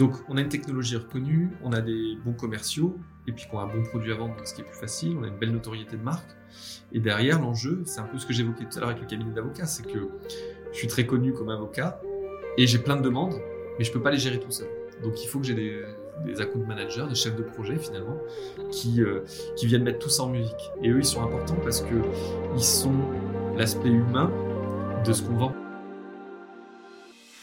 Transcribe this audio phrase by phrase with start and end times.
[0.00, 3.64] Donc, on a une technologie reconnue, on a des bons commerciaux, et puis qu'on a
[3.64, 5.98] un bon produit à vendre, ce qui est plus facile, on a une belle notoriété
[5.98, 6.30] de marque.
[6.90, 9.34] Et derrière, l'enjeu, c'est un peu ce que j'évoquais tout à l'heure avec le cabinet
[9.34, 10.08] d'avocats, c'est que
[10.72, 12.00] je suis très connu comme avocat,
[12.56, 13.34] et j'ai plein de demandes,
[13.78, 14.68] mais je peux pas les gérer tout seul.
[15.02, 15.54] Donc, il faut que j'ai
[16.24, 18.16] des, account managers, des chefs de projet finalement,
[18.70, 19.20] qui, euh,
[19.54, 20.70] qui viennent mettre tout ça en musique.
[20.82, 21.94] Et eux, ils sont importants parce que
[22.56, 22.94] ils sont
[23.54, 24.32] l'aspect humain
[25.04, 25.54] de ce qu'on vend.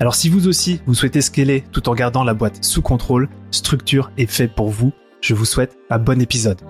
[0.00, 4.12] Alors si vous aussi, vous souhaitez scaler tout en gardant la boîte sous contrôle, Structure
[4.16, 4.92] est fait pour vous.
[5.20, 6.60] Je vous souhaite un bon épisode.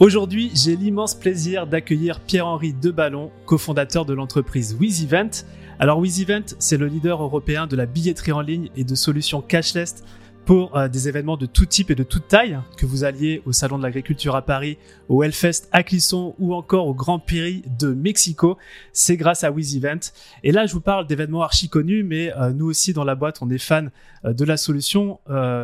[0.00, 5.44] Aujourd'hui, j'ai l'immense plaisir d'accueillir Pierre-Henri Deballon, cofondateur de l'entreprise WizEvent.
[5.78, 10.02] Alors WizEvent, c'est le leader européen de la billetterie en ligne et de solutions cashless
[10.44, 13.52] pour euh, des événements de tout type et de toute taille, que vous alliez au
[13.52, 14.76] Salon de l'Agriculture à Paris,
[15.08, 18.58] au Hellfest à Clisson ou encore au Grand Prix de Mexico.
[18.92, 20.12] C'est grâce à WizEvent.
[20.42, 23.38] Et là, je vous parle d'événements archi connus, mais euh, nous aussi dans la boîte,
[23.40, 23.90] on est fan
[24.24, 25.20] euh, de la solution.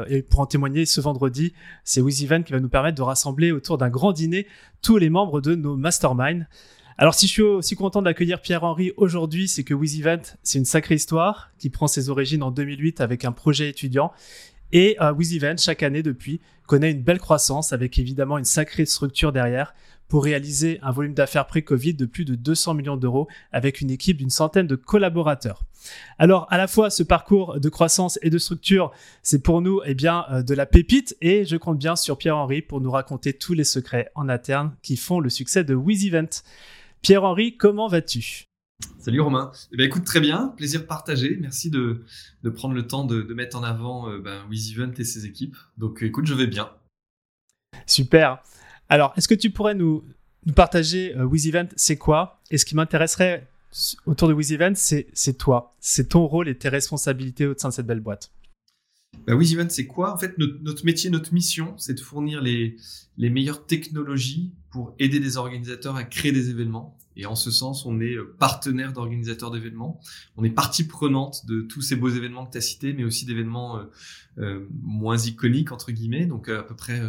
[0.08, 1.52] et pour en témoigner, ce vendredi,
[1.84, 4.46] c'est WizEvent qui va nous permettre de rassembler autour d'un grand dîner
[4.82, 6.46] tous les membres de nos masterminds.
[7.00, 10.96] Alors si je suis aussi content d'accueillir Pierre-Henri aujourd'hui, c'est que WizEvent, c'est une sacrée
[10.96, 14.12] histoire qui prend ses origines en 2008 avec un projet étudiant
[14.72, 15.14] et euh,
[15.58, 19.74] chaque année depuis, connaît une belle croissance avec évidemment une sacrée structure derrière
[20.08, 24.16] pour réaliser un volume d'affaires pré-Covid de plus de 200 millions d'euros avec une équipe
[24.16, 25.64] d'une centaine de collaborateurs.
[26.18, 28.90] Alors, à la fois, ce parcours de croissance et de structure,
[29.22, 32.62] c'est pour nous, eh bien, euh, de la pépite et je compte bien sur Pierre-Henri
[32.62, 36.42] pour nous raconter tous les secrets en interne qui font le succès de WizEvent.
[37.02, 38.48] Pierre-Henri, comment vas-tu?
[39.08, 39.52] Salut Romain.
[39.72, 41.38] Eh ben, écoute, très bien, plaisir partagé.
[41.40, 42.04] Merci de,
[42.42, 45.56] de prendre le temps de, de mettre en avant euh, ben, WizEvent et ses équipes.
[45.78, 46.70] Donc écoute, je vais bien.
[47.86, 48.42] Super.
[48.88, 50.04] Alors, est-ce que tu pourrais nous,
[50.44, 52.42] nous partager euh, WizEvent, c'est quoi?
[52.50, 53.48] Et ce qui m'intéresserait
[54.04, 55.74] autour de WizEvent, c'est toi.
[55.80, 58.30] C'est ton rôle et tes responsabilités au sein de cette belle boîte.
[59.26, 60.12] Bah, WizEvent, c'est quoi?
[60.12, 62.76] En fait, notre, notre, métier, notre mission, c'est de fournir les,
[63.16, 67.84] les meilleures technologies pour aider des organisateurs à créer des événements et en ce sens,
[67.84, 70.00] on est euh, partenaire d'organisateurs d'événements.
[70.36, 73.26] On est partie prenante de tous ces beaux événements que tu as cités, mais aussi
[73.26, 73.84] d'événements euh,
[74.38, 76.26] euh, moins iconiques, entre guillemets.
[76.26, 77.02] Donc à peu près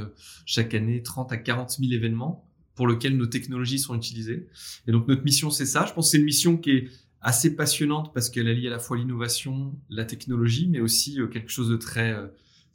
[0.45, 4.47] chaque année, 30 à 40 000 événements pour lesquels nos technologies sont utilisées.
[4.87, 5.85] Et donc notre mission, c'est ça.
[5.85, 6.89] Je pense que c'est une mission qui est
[7.21, 11.69] assez passionnante parce qu'elle allie à la fois l'innovation, la technologie, mais aussi quelque chose
[11.69, 12.15] de très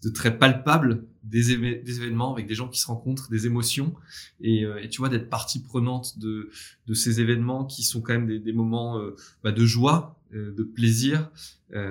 [0.04, 3.94] de très palpable des, événements avec des gens qui se rencontrent, des émotions
[4.40, 6.50] et, euh, tu vois d'être partie prenante de,
[6.86, 10.62] de ces événements qui sont quand même des, moments euh, bah, de joie, euh, de
[10.62, 11.30] plaisir.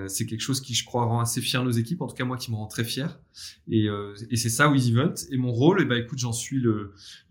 [0.08, 2.38] c'est quelque chose qui je crois rend assez fier nos équipes, en tout cas moi
[2.38, 3.20] qui me rend très fier.
[3.70, 3.88] Et,
[4.30, 5.16] et c'est ça WizEvent.
[5.30, 6.64] Et mon rôle, eh ben écoute, j'en suis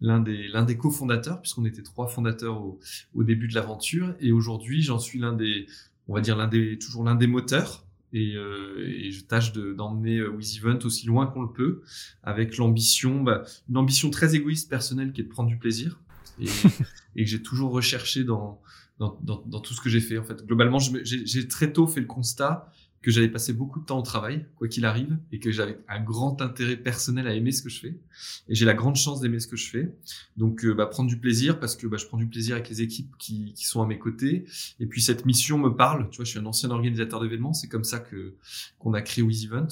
[0.00, 2.78] l'un des des cofondateurs puisqu'on était trois fondateurs au,
[3.14, 5.66] au début de l'aventure et aujourd'hui j'en suis l'un des
[6.08, 10.18] on va dire l'un des toujours l'un des moteurs et, euh, et je tâche d'emmener
[10.18, 11.82] de, euh, WizEvent aussi loin qu'on le peut,
[12.22, 16.00] avec l'ambition, bah, une ambition très égoïste personnelle qui est de prendre du plaisir,
[16.40, 16.46] et,
[17.16, 18.60] et que j'ai toujours recherché dans,
[18.98, 20.18] dans, dans, dans, tout ce que j'ai fait.
[20.18, 22.70] En fait, globalement, j'ai très tôt fait le constat
[23.02, 26.00] que j'allais passer beaucoup de temps au travail, quoi qu'il arrive, et que j'avais un
[26.00, 27.98] grand intérêt personnel à aimer ce que je fais.
[28.48, 29.92] Et j'ai la grande chance d'aimer ce que je fais.
[30.36, 32.80] Donc, euh, bah, prendre du plaisir, parce que bah, je prends du plaisir avec les
[32.80, 34.44] équipes qui, qui, sont à mes côtés.
[34.78, 36.08] Et puis, cette mission me parle.
[36.10, 37.52] Tu vois, je suis un ancien organisateur d'événements.
[37.52, 38.34] C'est comme ça que
[38.78, 39.66] qu'on a créé WizEvent.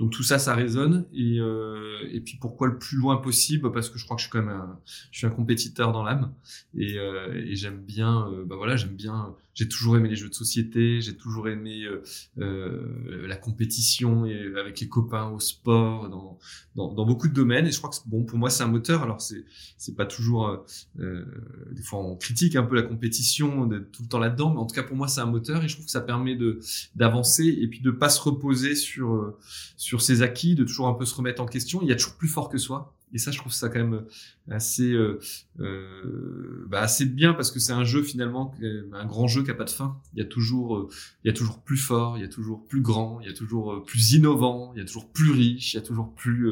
[0.00, 1.04] Donc tout ça, ça résonne.
[1.12, 3.70] Et, euh, et puis pourquoi le plus loin possible?
[3.70, 4.80] Parce que je crois que je suis quand même un,
[5.12, 6.32] je suis un compétiteur dans l'âme
[6.74, 9.34] et, euh, et j'aime bien, euh, bah voilà, j'aime bien.
[9.54, 12.02] J'ai toujours aimé les jeux de société, j'ai toujours aimé euh,
[12.38, 16.38] euh, la compétition et avec les copains au sport, dans,
[16.76, 17.66] dans, dans, beaucoup de domaines.
[17.66, 19.02] Et je crois que bon pour moi c'est un moteur.
[19.02, 19.44] Alors c'est
[19.76, 20.64] c'est pas toujours
[20.98, 21.24] euh,
[21.72, 24.66] des fois on critique un peu la compétition d'être tout le temps là-dedans, mais en
[24.66, 26.60] tout cas pour moi c'est un moteur et je trouve que ça permet de
[26.94, 29.34] d'avancer et puis de pas se reposer sur
[29.76, 31.80] sur ses acquis, de toujours un peu se remettre en question.
[31.82, 32.94] Il y a toujours plus fort que soi.
[33.12, 34.04] Et ça, je trouve ça quand même
[34.48, 35.18] assez, euh,
[35.60, 38.54] euh, bah assez bien parce que c'est un jeu finalement,
[38.92, 40.00] un grand jeu qui a pas de fin.
[40.14, 40.88] Il y a toujours, euh,
[41.24, 43.34] il y a toujours plus fort, il y a toujours plus grand, il y a
[43.34, 46.50] toujours euh, plus innovant, il y a toujours plus riche, il y a toujours plus.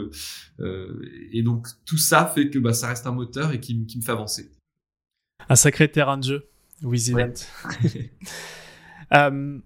[1.32, 4.02] et donc tout ça fait que bah, ça reste un moteur et qui, qui me
[4.02, 4.50] fait avancer.
[5.48, 6.48] Un sacré terrain de jeu,
[6.82, 7.16] WizEvent.
[7.16, 8.12] Ouais.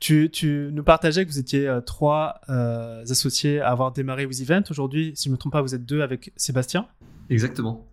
[0.00, 4.40] Tu, tu, nous partageais que vous étiez euh, trois euh, associés à avoir démarré With
[4.40, 4.62] Event.
[4.70, 6.86] Aujourd'hui, si je ne me trompe pas, vous êtes deux avec Sébastien.
[7.30, 7.86] Exactement.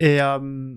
[0.00, 0.74] Et euh,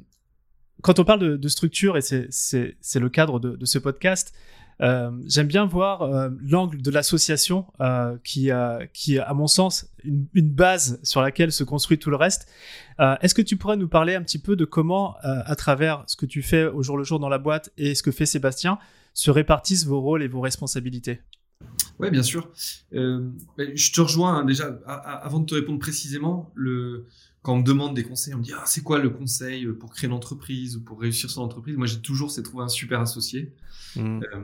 [0.83, 4.35] quand on parle de, de structure, et c'est le cadre de, de, ce podcast,
[4.79, 7.65] j'aime bien voir l'angle de l'association
[8.23, 8.51] qui,
[8.93, 12.47] qui, à mon sens, une, une, base sur laquelle se construit tout le reste.
[12.99, 16.27] Est-ce que tu pourrais nous parler un petit peu de comment, à travers ce que
[16.27, 18.77] tu fais au jour le jour dans la boîte et ce que fait Sébastien,
[19.15, 21.21] se répartissent vos rôles et vos responsabilités
[21.97, 22.51] Oui, bien sûr.
[22.91, 27.07] je te rejoins hein, déjà, avant de te répondre précisément, le,
[27.41, 29.91] quand on me demande des conseils, on me dit ah, c'est quoi le conseil pour
[29.93, 31.77] créer une entreprise ou pour réussir son entreprise?
[31.77, 33.53] Moi, j'ai toujours c'est trouver un super associé.
[33.95, 33.99] Mmh.
[34.01, 34.41] Euh,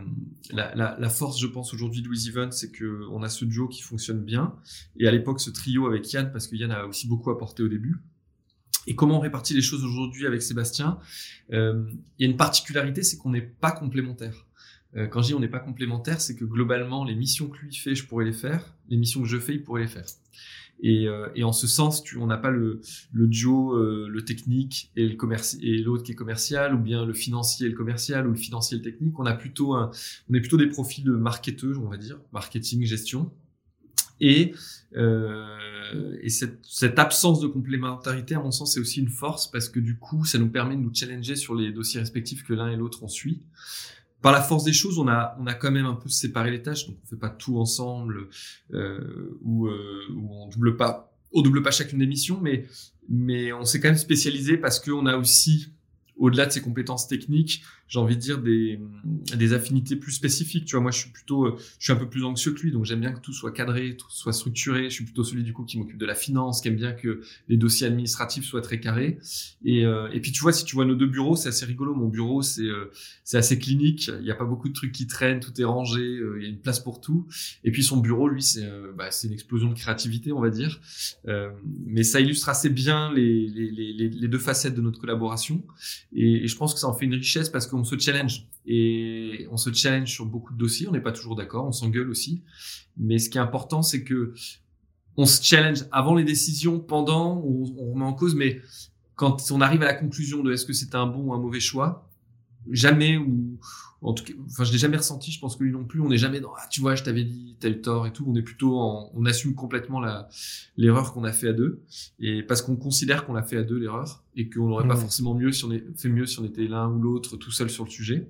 [0.51, 3.43] la, la, la, force, je pense, aujourd'hui de Louis Even, c'est que on a ce
[3.43, 4.55] duo qui fonctionne bien.
[4.97, 7.67] Et à l'époque, ce trio avec Yann, parce que Yann a aussi beaucoup apporté au
[7.67, 7.97] début.
[8.87, 10.97] Et comment on répartit les choses aujourd'hui avec Sébastien?
[11.51, 11.83] Euh,
[12.17, 14.45] Il y a une particularité, c'est qu'on n'est pas complémentaires.
[14.97, 17.73] Euh, quand je dis on n'est pas complémentaires, c'est que globalement, les missions que lui
[17.73, 18.75] fait, je pourrais les faire.
[18.89, 20.05] Les missions que je fais, il pourrait les faire.
[20.83, 22.81] Et, euh, et en ce sens, tu, on n'a pas le,
[23.13, 25.15] le duo, euh, le technique et le
[25.61, 28.75] et l'autre qui est commercial, ou bien le financier et le commercial, ou le financier
[28.75, 29.17] et le technique.
[29.19, 29.91] On a plutôt un,
[30.29, 33.31] on est plutôt des profils de marketeurs, on va dire, marketing, gestion.
[34.19, 34.53] Et,
[34.95, 39.67] euh, et cette, cette, absence de complémentarité, à mon sens, c'est aussi une force parce
[39.67, 42.69] que du coup, ça nous permet de nous challenger sur les dossiers respectifs que l'un
[42.69, 43.41] et l'autre on suit
[44.21, 46.61] par la force des choses, on a, on a quand même un peu séparé les
[46.61, 48.27] tâches, donc on fait pas tout ensemble
[48.73, 52.65] euh, ou, euh, on double pas, on double pas chacune des missions, mais
[53.09, 55.69] mais on s'est quand même spécialisé parce qu'on a aussi
[56.17, 58.79] au-delà de ses compétences techniques, j'ai envie de dire des,
[59.35, 60.63] des affinités plus spécifiques.
[60.63, 62.71] Tu vois, moi, je suis plutôt, euh, je suis un peu plus anxieux que lui,
[62.71, 64.85] donc j'aime bien que tout soit cadré, tout soit structuré.
[64.85, 67.19] Je suis plutôt celui du coup qui m'occupe de la finance, qui aime bien que
[67.49, 69.19] les dossiers administratifs soient très carrés.
[69.65, 71.93] Et, euh, et puis tu vois, si tu vois nos deux bureaux, c'est assez rigolo.
[71.93, 72.89] Mon bureau, c'est euh,
[73.25, 74.09] c'est assez clinique.
[74.19, 76.49] Il n'y a pas beaucoup de trucs qui traînent, tout est rangé, il y a
[76.49, 77.27] une place pour tout.
[77.65, 78.65] Et puis son bureau, lui, c'est
[78.97, 80.79] bah, c'est une explosion de créativité, on va dire.
[81.85, 85.61] mais ça illustre assez bien les, les, les, deux facettes de notre collaboration.
[86.13, 88.47] Et, et je pense que ça en fait une richesse parce qu'on on se challenge
[88.67, 90.87] et on se challenge sur beaucoup de dossiers.
[90.87, 92.43] On n'est pas toujours d'accord, on s'engueule aussi.
[92.95, 94.33] Mais ce qui est important, c'est que
[95.17, 98.35] on se challenge avant les décisions, pendant, on, on remet en cause.
[98.35, 98.61] Mais
[99.15, 101.59] quand on arrive à la conclusion de est-ce que c'est un bon ou un mauvais
[101.59, 102.07] choix,
[102.69, 103.59] jamais ou
[104.03, 105.31] en tout cas, enfin, je l'ai jamais ressenti.
[105.31, 106.01] Je pense que lui non plus.
[106.01, 108.25] On n'est jamais dans, ah, tu vois, je t'avais dit, t'as eu tort et tout.
[108.27, 110.27] On est plutôt en, on assume complètement la,
[110.75, 111.83] l'erreur qu'on a fait à deux.
[112.19, 114.23] Et parce qu'on considère qu'on l'a fait à deux, l'erreur.
[114.35, 115.01] Et qu'on n'aurait pas mmh.
[115.01, 117.69] forcément mieux si on est, fait mieux si on était l'un ou l'autre tout seul
[117.69, 118.27] sur le sujet.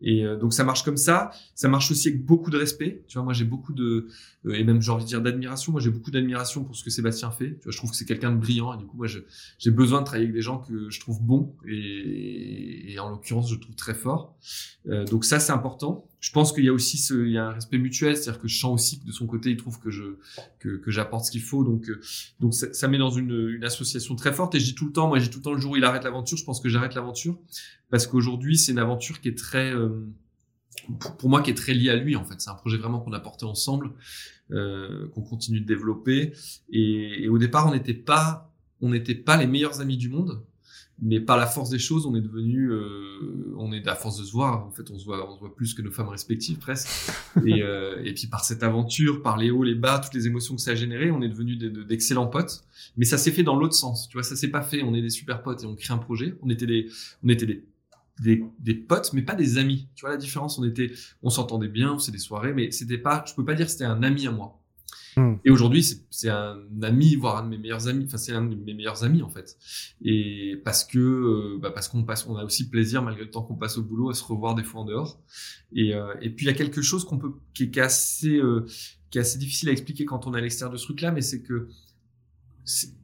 [0.00, 1.30] Et euh, donc ça marche comme ça.
[1.54, 3.02] Ça marche aussi avec beaucoup de respect.
[3.08, 4.08] Tu vois, moi j'ai beaucoup de
[4.46, 5.72] euh, et même j'ai envie de dire d'admiration.
[5.72, 7.56] Moi j'ai beaucoup d'admiration pour ce que Sébastien fait.
[7.58, 10.00] Tu vois, je trouve que c'est quelqu'un de brillant et du coup moi j'ai besoin
[10.00, 13.74] de travailler avec des gens que je trouve bons et, et en l'occurrence je trouve
[13.74, 14.36] très forts.
[14.88, 17.46] Euh, donc ça c'est important je pense qu'il y a aussi ce, il y a
[17.46, 19.92] un respect mutuel, c'est-à-dire que je sens aussi que de son côté, il trouve que
[19.92, 20.16] je
[20.58, 22.00] que, que j'apporte ce qu'il faut, donc euh,
[22.40, 24.56] donc ça, ça met dans une, une association très forte.
[24.56, 25.84] Et je dis tout le temps, moi, j'ai tout le temps le jour où il
[25.84, 27.38] arrête l'aventure, je pense que j'arrête l'aventure
[27.90, 30.04] parce qu'aujourd'hui, c'est une aventure qui est très euh,
[31.16, 32.40] pour, moi qui est très liée à lui en fait.
[32.40, 33.92] C'est un projet vraiment qu'on a porté ensemble,
[34.50, 36.32] euh, qu'on continue de développer.
[36.72, 40.42] Et, et au départ, on n'était pas on n'était pas les meilleurs amis du monde
[41.00, 44.24] mais par la force des choses, on est devenu, euh, on est à force de
[44.24, 44.66] se voir.
[44.66, 46.88] En fait, on se voit, on se voit plus que nos femmes respectives presque.
[47.44, 50.56] et, euh, et puis par cette aventure, par les hauts, les bas, toutes les émotions
[50.56, 52.64] que ça a généré, on est devenu d'excellents potes.
[52.96, 54.08] Mais ça s'est fait dans l'autre sens.
[54.08, 54.82] Tu vois, ça s'est pas fait.
[54.82, 56.34] On est des super potes et on crée un projet.
[56.42, 56.88] On était des,
[57.22, 57.64] on était des
[58.20, 59.88] des, des, potes, mais pas des amis.
[59.94, 60.58] Tu vois la différence?
[60.58, 60.90] On était,
[61.22, 63.72] on s'entendait bien, on faisait des soirées, mais c'était pas, je peux pas dire que
[63.72, 64.58] c'était un ami à moi.
[65.16, 65.36] Hmm.
[65.46, 68.04] Et aujourd'hui, c'est un ami, voire un de mes meilleurs amis.
[68.04, 69.56] Enfin, c'est un de mes meilleurs amis en fait.
[70.02, 73.42] Et parce que, euh, bah parce qu'on passe, on a aussi plaisir malgré le temps
[73.42, 75.18] qu'on passe au boulot à se revoir des fois en dehors.
[75.72, 78.66] Et, euh, et puis il y a quelque chose qu'on peut, qui est, assez, euh,
[79.10, 81.22] qui est assez difficile à expliquer quand on est à l'extérieur de ce truc-là, mais
[81.22, 81.68] c'est que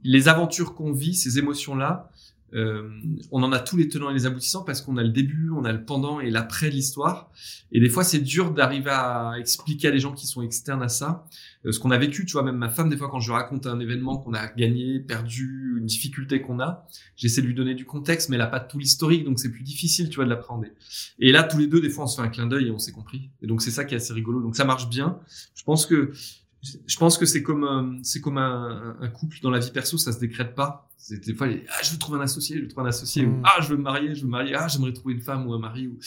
[0.02, 2.10] les aventures qu'on vit, ces émotions-là,
[2.54, 2.88] euh,
[3.30, 5.64] on en a tous les tenants et les aboutissants parce qu'on a le début, on
[5.64, 7.30] a le pendant et l'après de l'histoire.
[7.72, 10.88] Et des fois, c'est dur d'arriver à expliquer à des gens qui sont externes à
[10.88, 11.26] ça
[11.64, 12.26] euh, ce qu'on a vécu.
[12.26, 15.00] Tu vois, même ma femme, des fois, quand je raconte un événement qu'on a gagné,
[15.00, 18.60] perdu, une difficulté qu'on a, j'essaie de lui donner du contexte, mais elle a pas
[18.60, 20.72] tout l'historique, donc c'est plus difficile, tu vois, de l'appréhender.
[21.18, 22.78] Et là, tous les deux, des fois, on se fait un clin d'œil et on
[22.78, 23.30] s'est compris.
[23.40, 24.42] Et donc, c'est ça qui est assez rigolo.
[24.42, 25.18] Donc, ça marche bien.
[25.54, 26.12] Je pense que
[26.62, 29.98] je pense que c'est comme euh, c'est comme un, un, couple dans la vie perso,
[29.98, 30.88] ça se décrète pas.
[30.96, 33.30] C'est des fois ah je veux trouver un associé, je veux trouver un associé, ou
[33.30, 33.42] mm.
[33.44, 35.52] ah je veux me marier, je veux me marier, ah j'aimerais trouver une femme ou
[35.54, 35.88] un mari.
[35.88, 35.98] Ou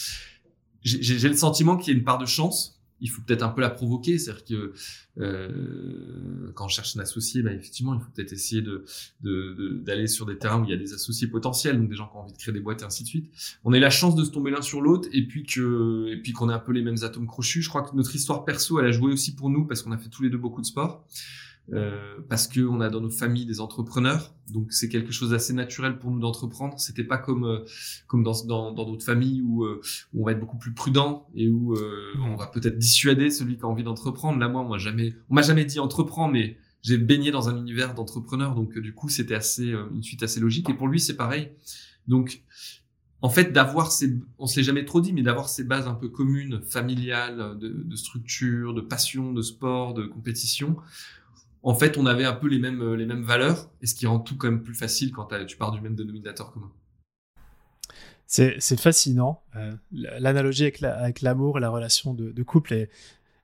[0.82, 2.75] j'ai le sentiment qu'il y a une part de chance.
[3.06, 4.74] Il faut peut-être un peu la provoquer, c'est-à-dire que
[5.20, 8.84] euh, quand on cherche un associé, bah, effectivement, il faut peut-être essayer de
[9.22, 12.18] d'aller sur des terrains où il y a des associés potentiels, donc des gens qui
[12.18, 13.32] ont envie de créer des boîtes et ainsi de suite.
[13.64, 16.34] On a la chance de se tomber l'un sur l'autre et puis que et puis
[16.34, 17.62] qu'on ait un peu les mêmes atomes crochus.
[17.62, 19.98] Je crois que notre histoire perso, elle a joué aussi pour nous parce qu'on a
[19.98, 21.06] fait tous les deux beaucoup de sport.
[21.74, 25.54] Euh, parce que on a dans nos familles des entrepreneurs, donc c'est quelque chose d'assez
[25.54, 26.80] naturel pour nous d'entreprendre.
[26.80, 27.66] C'était pas comme euh,
[28.06, 29.82] comme dans dans d'autres familles où, euh,
[30.14, 31.76] où, on va être beaucoup plus prudent et où
[32.20, 34.38] on va peut-être dissuader celui qui a envie d'entreprendre.
[34.38, 37.96] Là, moi, moi jamais, on m'a jamais dit entreprends, mais j'ai baigné dans un univers
[37.96, 40.70] d'entrepreneurs, donc du coup c'était assez une suite assez logique.
[40.70, 41.50] Et pour lui, c'est pareil.
[42.08, 42.44] Donc
[43.24, 46.10] en fait, d'avoir ces, on se jamais trop dit, mais d'avoir ces bases un peu
[46.10, 50.78] communes, familiales, de, de structure, de passion, de sport, de compétition,
[51.66, 54.06] en fait, on avait un peu les mêmes, euh, les mêmes valeurs, et ce qui
[54.06, 56.72] rend tout quand même plus facile quand tu pars du même dénominateur commun.
[58.28, 59.42] C'est fascinant.
[59.56, 62.90] Euh, l'analogie avec l'amour et la relation de, couple est,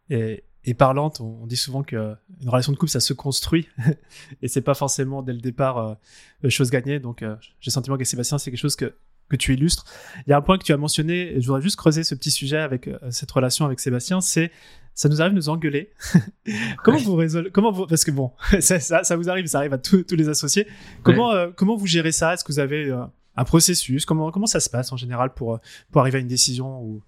[0.10, 1.20] est, parlante.
[1.20, 3.68] On, dit souvent qu'une relation de couple, ça se construit,
[4.44, 7.00] et c'est pas forcément dès le départ euh, chose gagnée.
[7.00, 8.94] Donc, j'ai le sentiment que Sébastien, c'est quelque chose que
[9.32, 9.86] que tu illustres.
[10.28, 12.14] Il y a un point que tu as mentionné, et je voudrais juste creuser ce
[12.14, 14.52] petit sujet avec euh, cette relation avec Sébastien, c'est
[14.94, 15.90] ça nous arrive de nous engueuler.
[16.84, 19.78] comment vous résolvez Comment vous Parce que bon, ça, ça, vous arrive, ça arrive à
[19.78, 20.68] tous les associés.
[21.02, 22.34] Comment euh, comment vous gérez ça?
[22.34, 23.04] Est-ce que vous avez euh,
[23.38, 24.06] un processus?
[24.06, 25.60] Comment comment ça se passe en général pour
[25.92, 27.02] pour arriver à une décision ou?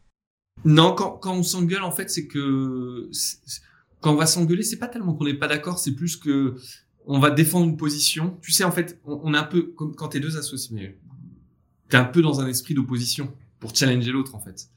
[0.65, 3.09] Non, quand, quand on s'engueule, en fait, c'est que
[3.99, 6.55] quand on va s'engueuler, c'est pas tellement qu'on n'est pas d'accord, c'est plus que
[7.05, 8.37] on va défendre une position.
[8.41, 10.97] Tu sais, en fait, on, on est un peu comme quand t'es deux associés,
[11.89, 14.69] t'es un peu dans un esprit d'opposition pour challenger l'autre en fait.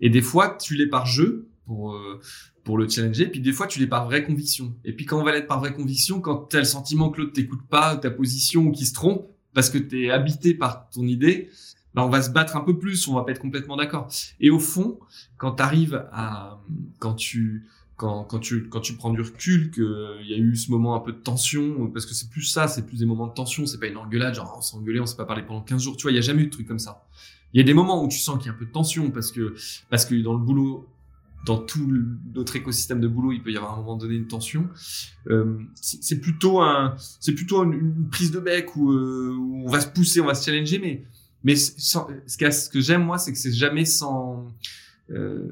[0.00, 2.20] Et des fois, tu l'es par jeu pour euh,
[2.64, 4.74] pour le challenger, puis des fois tu l'es par vraie conviction.
[4.84, 7.22] Et puis quand on va l'être par vraie conviction, quand tu as le sentiment que
[7.22, 10.90] l'autre t'écoute pas ta position ou qu'il se trompe parce que tu es habité par
[10.90, 11.48] ton idée,
[11.94, 14.08] ben on va se battre un peu plus, on va pas être complètement d'accord.
[14.38, 15.00] Et au fond,
[15.38, 16.60] quand tu arrives à
[16.98, 17.66] quand tu
[17.98, 21.00] quand, quand tu quand tu prends du recul qu'il y a eu ce moment un
[21.00, 23.78] peu de tension parce que c'est plus ça c'est plus des moments de tension c'est
[23.78, 26.02] pas une engueulade genre on s'est engueulé on s'est pas parlé pendant 15 jours tu
[26.02, 27.04] vois il y a jamais eu de truc comme ça.
[27.52, 29.10] Il y a des moments où tu sens qu'il y a un peu de tension
[29.10, 29.54] parce que
[29.90, 30.86] parce que dans le boulot
[31.44, 31.90] dans tout
[32.34, 34.68] notre écosystème de boulot il peut y avoir à un moment donné une tension.
[35.28, 39.80] Euh, c'est plutôt un c'est plutôt une, prise de bec où, euh, où, on va
[39.80, 41.04] se pousser on va se challenger mais
[41.42, 41.98] mais ce
[42.38, 44.54] que, ce que j'aime moi c'est que c'est jamais sans
[45.10, 45.48] euh,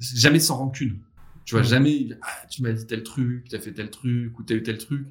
[0.00, 0.98] jamais sans rancune
[1.44, 4.42] tu vois, jamais, ah, tu m'as dit tel truc, tu as fait tel truc, ou
[4.42, 5.06] t'as eu tel truc.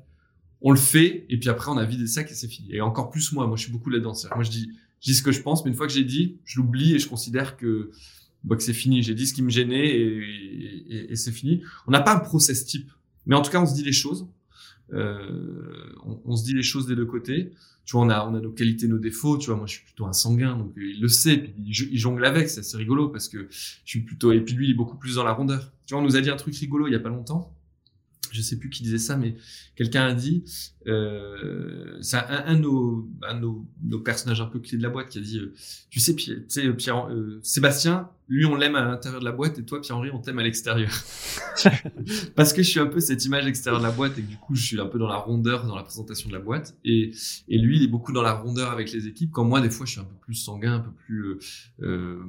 [0.61, 2.73] On le fait, et puis après, on a vidé ça et c'est fini.
[2.73, 4.13] Et encore plus moi, moi, je suis beaucoup là-dedans.
[4.33, 4.69] Moi, je dis,
[5.01, 6.99] je dis ce que je pense, mais une fois que j'ai dit, je l'oublie et
[6.99, 7.91] je considère que,
[8.43, 9.03] bah, que c'est fini.
[9.03, 11.61] J'ai dit ce qui me gênait et, et, c'est fini.
[11.85, 12.89] On n'a pas un process type.
[13.25, 14.27] Mais en tout cas, on se dit les choses.
[14.93, 17.51] Euh, on, on, se dit les choses des deux côtés
[17.85, 19.37] tu vois, on a, on a nos qualités, nos défauts.
[19.37, 21.37] Tu vois, moi, je suis plutôt un sanguin, donc il le sait.
[21.37, 24.31] Puis il, jongle avec, c'est assez rigolo parce que je suis plutôt.
[24.31, 25.71] Et puis lui, il est beaucoup plus dans la rondeur.
[25.85, 27.53] Tu vois, on nous a dit un truc rigolo il y a pas longtemps.
[28.31, 29.35] Je sais plus qui disait ça, mais
[29.75, 30.43] quelqu'un a dit,
[30.87, 34.81] euh, c'est un, un, de nos, un de nos, nos, personnages un peu clés de
[34.81, 35.53] la boîte qui a dit, euh,
[35.91, 39.59] tu sais, tu sais, Pierre, euh, Sébastien, lui, on l'aime à l'intérieur de la boîte
[39.59, 40.91] et toi, Pierre-Henri, on t'aime à l'extérieur.
[42.35, 44.37] Parce que je suis un peu cette image extérieure de la boîte et que du
[44.37, 46.77] coup, je suis un peu dans la rondeur dans la présentation de la boîte.
[46.85, 47.11] Et,
[47.49, 49.31] et lui, il est beaucoup dans la rondeur avec les équipes.
[49.31, 51.39] Quand moi, des fois, je suis un peu plus sanguin, un peu plus, euh,
[51.81, 52.23] euh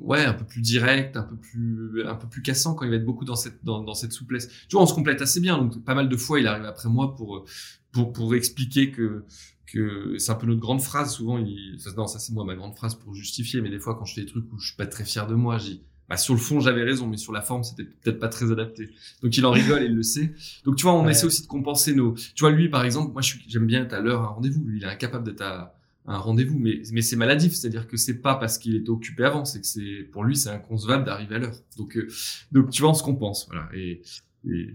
[0.00, 2.96] ouais, un peu plus direct, un peu plus, un peu plus cassant quand il va
[2.96, 4.48] être beaucoup dans cette, dans, dans cette souplesse.
[4.68, 5.56] Tu vois, on se complète assez bien.
[5.56, 7.46] Donc, pas mal de fois, il arrive après moi pour,
[7.92, 9.24] pour, pour expliquer que,
[9.72, 11.12] que c'est un peu notre grande phrase.
[11.12, 14.04] Souvent, il, non, ça c'est moi ma grande phrase pour justifier, mais des fois quand
[14.04, 16.32] je fais des trucs où je suis pas très fier de moi, j'ai bah, sur
[16.32, 18.88] le fond, j'avais raison, mais sur la forme, c'était peut-être pas très adapté.
[19.22, 20.32] Donc, il en rigole et il le sait.
[20.64, 23.20] Donc, tu vois, on essaie aussi de compenser nos, tu vois, lui, par exemple, moi,
[23.22, 24.64] j'aime bien être à l'heure à un rendez-vous.
[24.64, 25.74] Lui, il est incapable d'être à,
[26.06, 27.52] un rendez-vous, mais, mais c'est maladif.
[27.52, 30.48] C'est-à-dire que c'est pas parce qu'il était occupé avant, c'est que c'est, pour lui, c'est
[30.48, 31.56] inconcevable d'arriver à l'heure.
[31.76, 32.08] Donc, euh,
[32.52, 33.68] donc, tu vois, on se compense, voilà.
[33.74, 34.00] Et,
[34.48, 34.74] et...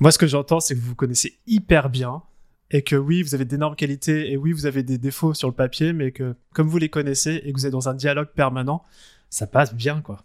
[0.00, 2.24] Moi, ce que j'entends, c'est que vous vous connaissez hyper bien
[2.70, 5.54] et que oui, vous avez d'énormes qualités et oui, vous avez des défauts sur le
[5.54, 8.84] papier, mais que comme vous les connaissez et que vous êtes dans un dialogue permanent,
[9.30, 10.24] ça passe bien, quoi.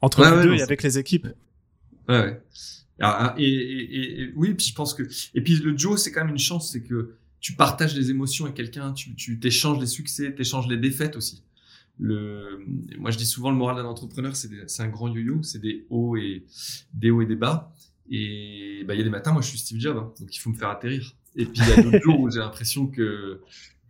[0.00, 1.26] Entre vous deux et avec les équipes.
[2.08, 2.42] Ouais, ouais.
[3.00, 6.10] Ah, ah, et, et, et, oui, puis je pense que et puis le Joe, c'est
[6.10, 9.78] quand même une chance, c'est que tu partages les émotions avec quelqu'un, tu tu t'échanges
[9.78, 11.44] les succès, t'échanges les défaites aussi.
[12.00, 12.64] Le,
[12.98, 15.86] moi, je dis souvent le moral d'un entrepreneur, c'est c'est un grand yo-yo, c'est des
[15.90, 16.44] hauts et
[16.94, 17.72] des hauts et des bas.
[18.10, 20.38] Et bah il y a des matins, moi je suis Steve Jobs, hein, donc il
[20.38, 21.14] faut me faire atterrir.
[21.36, 23.40] Et puis il y a d'autres jours où j'ai l'impression que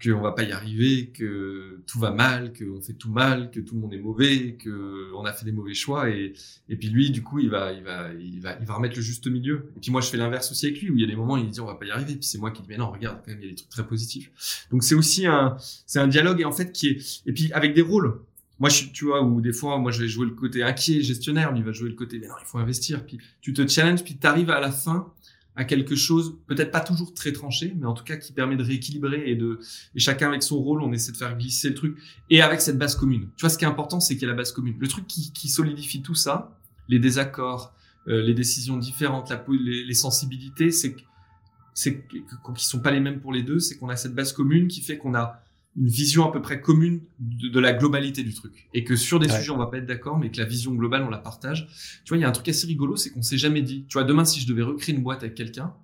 [0.03, 3.75] qu'on va pas y arriver, que tout va mal, qu'on fait tout mal, que tout
[3.75, 6.35] le monde est mauvais, que on a fait des mauvais choix et
[6.69, 9.03] et puis lui du coup il va il va il va il va remettre le
[9.03, 9.71] juste milieu.
[9.77, 11.35] Et puis moi je fais l'inverse aussi avec lui où il y a des moments
[11.35, 12.91] où il dit on va pas y arriver, puis c'est moi qui dis mais non
[12.91, 14.67] regarde quand même il y a des trucs très positifs.
[14.71, 17.75] Donc c'est aussi un c'est un dialogue et en fait qui est et puis avec
[17.75, 18.21] des rôles.
[18.61, 21.63] Moi, tu vois, où des fois, moi, je vais jouer le côté inquiet, gestionnaire, lui
[21.63, 23.07] va jouer le côté, mais non, il faut investir.
[23.07, 25.13] Puis tu te challenges, puis tu arrives à la fin
[25.59, 28.63] à quelque chose, peut-être pas toujours très tranché, mais en tout cas qui permet de
[28.63, 29.59] rééquilibrer et de,
[29.97, 31.99] et chacun avec son rôle, on essaie de faire glisser le truc
[32.31, 33.29] et avec cette base commune.
[33.37, 34.77] Tu vois, ce qui est important, c'est qu'il y ait la base commune.
[34.79, 36.57] Le truc qui, qui solidifie tout ça,
[36.89, 37.75] les désaccords,
[38.07, 40.95] euh, les décisions différentes, la, les, les sensibilités, c'est
[41.75, 44.69] c'est qui sont pas les mêmes pour les deux, c'est qu'on a cette base commune
[44.69, 45.43] qui fait qu'on a
[45.79, 48.69] une vision à peu près commune de, de, la globalité du truc.
[48.75, 51.05] Et que sur des sujets, on va pas être d'accord, mais que la vision globale,
[51.05, 51.69] on la partage.
[52.05, 53.85] Tu vois, il y a un truc assez rigolo, c'est qu'on s'est jamais dit.
[53.89, 55.75] Tu vois, demain, si je devais recréer une boîte avec quelqu'un,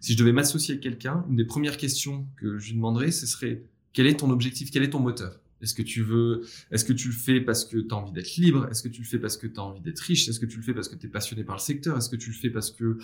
[0.00, 3.26] si je devais m'associer avec quelqu'un, une des premières questions que je lui demanderais, ce
[3.26, 5.40] serait quel est ton objectif, quel est ton moteur?
[5.62, 8.36] Est-ce que tu veux, est-ce que tu le fais parce que tu as envie d'être
[8.36, 8.66] libre?
[8.70, 10.28] Est-ce que tu le fais parce que tu as envie d'être riche?
[10.28, 11.96] Est-ce que tu le fais parce que tu es passionné par le secteur?
[11.96, 12.98] Est-ce que tu le fais parce que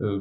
[0.00, 0.20] euh,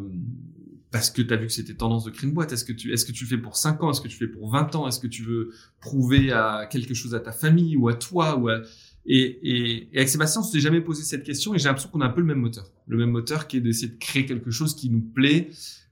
[0.91, 2.51] parce que tu as vu que c'était tendance de créer une boîte?
[2.51, 3.91] Est-ce que tu est-ce que tu le fais pour 5 ans?
[3.91, 4.87] Est-ce que tu le fais pour 20 ans?
[4.87, 8.49] Est-ce que tu veux prouver à quelque chose à ta famille ou à toi ou
[8.49, 8.61] à...
[9.09, 12.01] Et, et, et avec Sébastien, on s'est jamais posé cette question et j'ai l'impression qu'on
[12.01, 12.69] a un peu le même moteur.
[12.87, 15.49] Le même moteur qui est d'essayer de créer quelque chose qui nous plaît,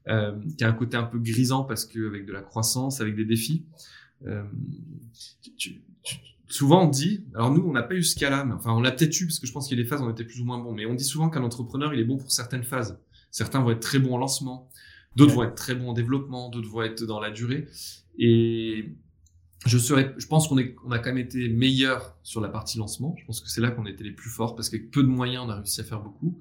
[0.08, 3.16] euh, qui a un côté un peu grisant parce que avec de la croissance, avec
[3.16, 3.64] des défis.
[4.26, 4.44] Euh,
[5.58, 5.82] tu,
[6.48, 8.92] souvent on dit, alors nous on n'a pas eu ce cas-là, mais enfin on l'a
[8.92, 10.40] peut-être eu parce que je pense qu'il y a des phases où on était plus
[10.40, 12.98] ou moins bon, mais on dit souvent qu'un entrepreneur il est bon pour certaines phases.
[13.30, 14.70] Certains vont être très bons en lancement,
[15.16, 17.68] d'autres vont être très bons en développement, d'autres vont être dans la durée.
[18.18, 18.92] Et
[19.66, 22.78] je serais, je pense qu'on est, on a quand même été meilleur sur la partie
[22.78, 23.14] lancement.
[23.18, 25.44] Je pense que c'est là qu'on était les plus forts parce qu'avec peu de moyens
[25.46, 26.38] on a réussi à faire beaucoup.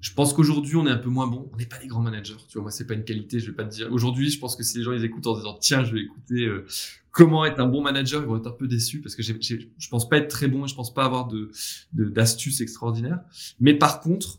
[0.00, 1.50] Je pense qu'aujourd'hui, on est un peu moins bon.
[1.52, 2.36] On n'est pas des grands managers.
[2.48, 3.38] Tu vois, moi, c'est pas une qualité.
[3.38, 3.92] Je vais pas te dire.
[3.92, 6.46] Aujourd'hui, je pense que si les gens ils écoutent en disant tiens, je vais écouter
[6.46, 6.66] euh,
[7.10, 9.88] comment être un bon manager, ils vont être un peu déçus parce que j'ai, je
[9.88, 11.50] pense pas être très bon et je pense pas avoir de,
[11.92, 13.20] d'astuces extraordinaires.
[13.58, 14.38] Mais par contre,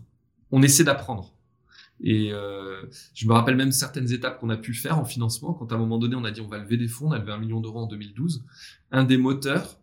[0.52, 1.34] on essaie d'apprendre.
[2.04, 2.82] Et euh,
[3.14, 5.54] je me rappelle même certaines étapes qu'on a pu faire en financement.
[5.54, 7.20] Quand à un moment donné, on a dit on va lever des fonds, on a
[7.20, 8.44] levé un million d'euros en 2012.
[8.92, 9.80] Un des moteurs,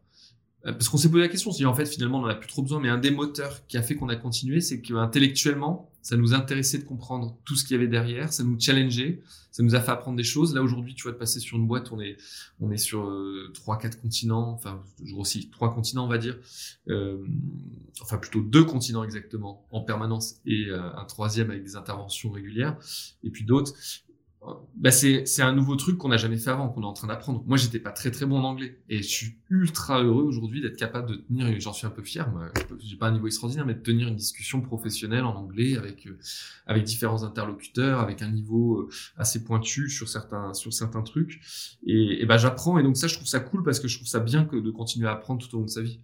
[0.73, 2.63] parce qu'on s'est posé la question, si en fait finalement on n'en a plus trop
[2.63, 6.35] besoin, mais un des moteurs qui a fait qu'on a continué, c'est qu'intellectuellement, ça nous
[6.35, 9.21] intéressait de comprendre tout ce qu'il y avait derrière, ça nous challengeait,
[9.51, 10.55] ça nous a fait apprendre des choses.
[10.55, 12.17] Là aujourd'hui, tu vois, de passer sur une boîte, on est
[12.61, 16.39] on est sur euh, trois, quatre continents, enfin je aussi trois continents, on va dire,
[16.89, 17.25] euh,
[18.01, 22.77] enfin plutôt deux continents exactement en permanence et euh, un troisième avec des interventions régulières,
[23.23, 23.75] et puis d'autres
[24.77, 27.43] bah c'est un nouveau truc qu'on n'a jamais fait avant, qu'on est en train d'apprendre.
[27.47, 30.77] Moi, j'étais pas très très bon en anglais et je suis ultra heureux aujourd'hui d'être
[30.77, 33.75] capable de tenir, j'en suis un peu fier, moi, j'ai pas un niveau extraordinaire, mais
[33.75, 36.19] de tenir une discussion professionnelle en anglais avec euh,
[36.67, 41.41] avec différents interlocuteurs, avec un niveau euh, assez pointu sur certains sur certains trucs.
[41.87, 44.09] Et, et ben j'apprends et donc ça, je trouve ça cool parce que je trouve
[44.09, 46.01] ça bien que de continuer à apprendre tout au long de sa vie.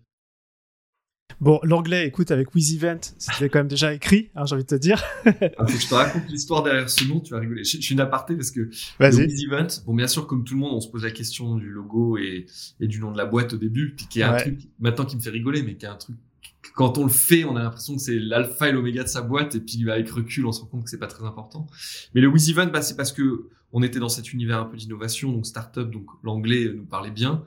[1.40, 4.74] Bon, l'anglais, écoute, avec WizEvent, c'était quand même déjà écrit, hein, j'ai envie de te
[4.74, 5.02] dire.
[5.26, 5.30] ah,
[5.66, 7.64] faut que je te raconte l'histoire derrière ce nom, tu vas rigoler.
[7.64, 8.70] Je, suis une aparté parce que
[9.00, 12.16] WizEvent, bon, bien sûr, comme tout le monde, on se pose la question du logo
[12.18, 12.46] et,
[12.80, 15.16] et du nom de la boîte au début, puis qui est un truc, maintenant qui
[15.16, 16.16] me fait rigoler, mais qui est un truc
[16.74, 19.54] quand on le fait, on a l'impression que c'est l'alpha et l'oméga de sa boîte,
[19.54, 21.66] et puis avec recul, on se rend compte que c'est pas très important.
[22.14, 25.32] Mais le WizEvent, bah, c'est parce que on était dans cet univers un peu d'innovation,
[25.32, 27.44] donc startup, donc l'anglais nous parlait bien.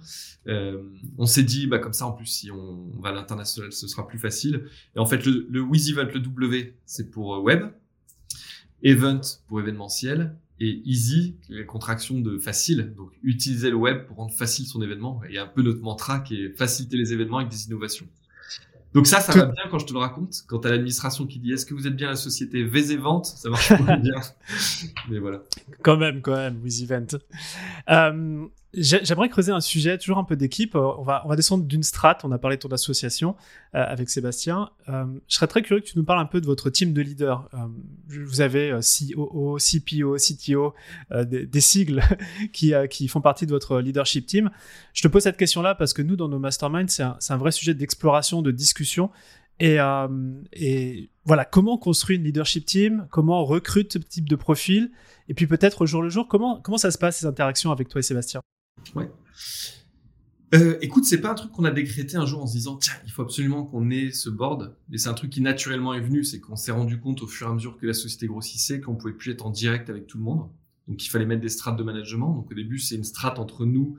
[0.47, 0.83] Euh,
[1.17, 4.05] on s'est dit, bah comme ça, en plus, si on, va à l'international, ce sera
[4.05, 4.65] plus facile.
[4.97, 7.71] Et en fait, le, le WizEvent, le W, c'est pour euh, web,
[8.83, 14.33] Event pour événementiel, et easy, la contraction de facile, donc utiliser le web pour rendre
[14.33, 15.21] facile son événement.
[15.29, 18.07] Et un peu notre mantra qui est faciliter les événements avec des innovations.
[18.97, 20.43] Donc ça, ça va bien quand je te le raconte.
[20.47, 23.69] Quand t'as l'administration qui dit est-ce que vous êtes bien la société Vente, ça marche
[23.69, 24.19] pas bien.
[25.09, 25.43] Mais voilà.
[25.83, 27.19] Quand même, quand même, with event.
[27.91, 28.47] Euh,
[28.79, 30.75] J'aimerais creuser un sujet, toujours un peu d'équipe.
[30.75, 32.23] Euh, on va, descendre d'une strate.
[32.23, 33.35] On a parlé de ton association
[33.73, 34.69] euh, avec Sébastien.
[34.87, 37.01] Euh, je serais très curieux que tu nous parles un peu de votre team de
[37.01, 37.49] leaders.
[38.07, 40.75] Vous avez COO, CPO, CTO,
[41.25, 42.03] des, sigles
[42.53, 44.51] qui, font partie de votre leadership team.
[44.93, 47.73] Je te pose cette question-là parce que nous, dans nos masterminds, c'est un, vrai sujet
[47.73, 49.09] d'exploration, de discussion.
[49.59, 49.79] Et,
[51.25, 53.07] voilà, comment construire une leadership team?
[53.09, 54.91] Comment on recrute ce type de profil?
[55.29, 57.99] Et puis peut-être au jour le jour, comment ça se passe ces interactions avec toi
[57.99, 58.41] et Sébastien?
[58.95, 59.09] Ouais.
[60.55, 62.93] Euh, écoute, c'est pas un truc qu'on a décrété un jour en se disant tiens,
[63.05, 64.75] il faut absolument qu'on ait ce board.
[64.89, 67.47] Mais c'est un truc qui naturellement est venu, c'est qu'on s'est rendu compte au fur
[67.47, 70.17] et à mesure que la société grossissait qu'on pouvait plus être en direct avec tout
[70.17, 70.49] le monde.
[70.87, 72.33] Donc il fallait mettre des strates de management.
[72.33, 73.97] Donc au début c'est une strate entre nous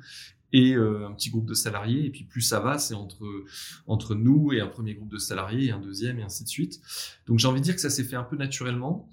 [0.55, 2.07] et euh, un petit groupe de salariés.
[2.07, 3.45] Et puis plus ça va, c'est entre
[3.87, 6.81] entre nous et un premier groupe de salariés et un deuxième et ainsi de suite.
[7.27, 9.11] Donc j'ai envie de dire que ça s'est fait un peu naturellement.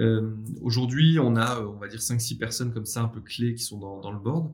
[0.00, 3.62] Euh, Aujourd'hui, on a, on va dire, 5-6 personnes comme ça, un peu clés, qui
[3.62, 4.52] sont dans, dans le board.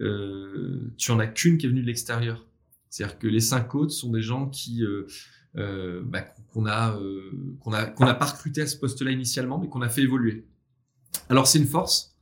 [0.00, 2.46] Euh, tu en as qu'une qui est venue de l'extérieur.
[2.90, 5.06] C'est-à-dire que les cinq autres sont des gens qui euh,
[5.56, 9.58] euh, bah, qu'on a euh, qu'on a qu'on a pas recruté à ce poste-là initialement,
[9.58, 10.46] mais qu'on a fait évoluer.
[11.28, 12.16] Alors c'est une force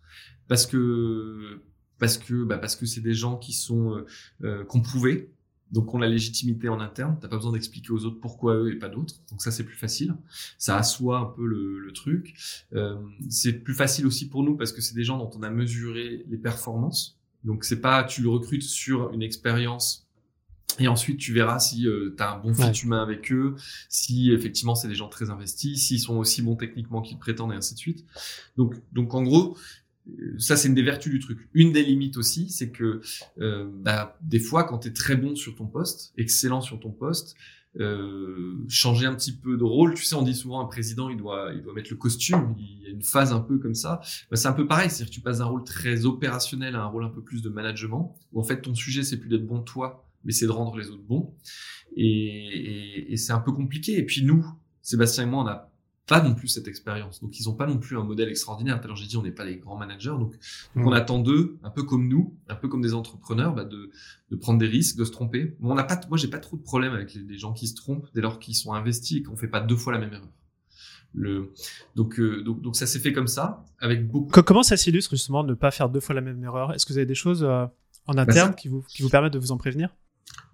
[0.48, 1.62] parce que
[1.98, 4.04] parce que bah, parce que c'est des gens qui sont
[4.44, 5.30] euh, qu'on pouvait
[5.72, 7.16] donc on a la légitimité en interne.
[7.20, 9.14] T'as pas besoin d'expliquer aux autres pourquoi eux et pas d'autres.
[9.30, 10.14] Donc ça c'est plus facile.
[10.58, 12.34] Ça assoit un peu le, le truc.
[12.74, 12.96] Euh,
[13.28, 16.24] c'est plus facile aussi pour nous parce que c'est des gens dont on a mesuré
[16.28, 17.18] les performances.
[17.44, 20.06] Donc c'est pas tu le recrutes sur une expérience
[20.78, 23.56] et ensuite, tu verras si euh, tu as un bon fit humain avec eux,
[23.88, 27.56] si effectivement c'est des gens très investis, s'ils sont aussi bons techniquement qu'ils prétendent, et
[27.56, 28.06] ainsi de suite.
[28.56, 29.56] Donc, donc en gros,
[30.38, 31.48] ça c'est une des vertus du truc.
[31.54, 33.00] Une des limites aussi, c'est que
[33.40, 36.90] euh, bah, des fois, quand tu es très bon sur ton poste, excellent sur ton
[36.90, 37.36] poste,
[37.80, 39.94] euh, changer un petit peu de rôle.
[39.94, 42.54] Tu sais, on dit souvent un président, il doit, il doit mettre le costume.
[42.58, 44.00] Il y a une phase un peu comme ça.
[44.30, 46.86] Bah, c'est un peu pareil, c'est-à-dire que tu passes d'un rôle très opérationnel à un
[46.86, 49.60] rôle un peu plus de management, où en fait ton sujet c'est plus d'être bon
[49.60, 51.34] toi, mais c'est de rendre les autres bons.
[51.96, 53.98] Et, et, et c'est un peu compliqué.
[53.98, 54.44] Et puis nous,
[54.82, 55.71] Sébastien et moi, on a
[56.06, 57.20] pas non plus cette expérience.
[57.20, 58.80] Donc ils ont pas non plus un modèle extraordinaire.
[58.82, 60.34] Alors j'ai dit on n'est pas les grands managers, donc,
[60.74, 63.90] on attend d'eux, un peu comme nous, un peu comme des entrepreneurs, bah, de,
[64.30, 65.56] de prendre des risques, de se tromper.
[65.60, 67.74] Bon, on n'a pas, moi j'ai pas trop de problème avec les, gens qui se
[67.74, 70.28] trompent dès lors qu'ils sont investis et qu'on fait pas deux fois la même erreur.
[71.14, 71.52] Le,
[71.94, 74.42] donc, euh, donc, donc ça s'est fait comme ça, avec beaucoup.
[74.42, 76.72] Comment ça s'illustre justement de ne pas faire deux fois la même erreur?
[76.72, 77.66] Est-ce que vous avez des choses euh,
[78.06, 79.94] en bah, interne qui vous qui vous permettent de vous en prévenir?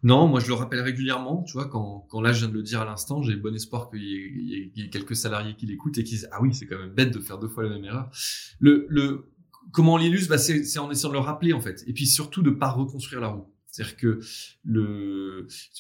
[0.02, 2.62] Non, moi je le rappelle régulièrement, tu vois, quand, quand là je viens de le
[2.62, 6.12] dire à l'instant, j'ai bon espoir qu'il y, ait quelques salariés qui l'écoutent et qui
[6.12, 8.10] disent ah oui c'est quand même bête de faire deux fois la même erreur.
[8.60, 9.26] Le,
[9.72, 12.42] comment on l'illustre, bah, c'est en essayant de le rappeler en fait, et puis surtout
[12.42, 13.52] de pas reconstruire la roue.
[13.70, 14.20] C'est-à-dire que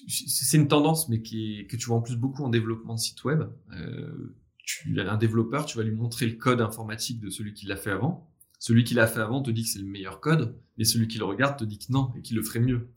[0.08, 3.44] c'est une tendance, mais que tu vois en plus beaucoup en développement de site web.
[3.72, 7.76] Euh, tu un développeur, tu vas lui montrer le code informatique de celui qui l'a
[7.76, 8.30] fait avant.
[8.58, 11.18] Celui qui l'a fait avant te dit que c'est le meilleur code, mais celui qui
[11.18, 12.88] le regarde te dit que non et qu'il le ferait mieux.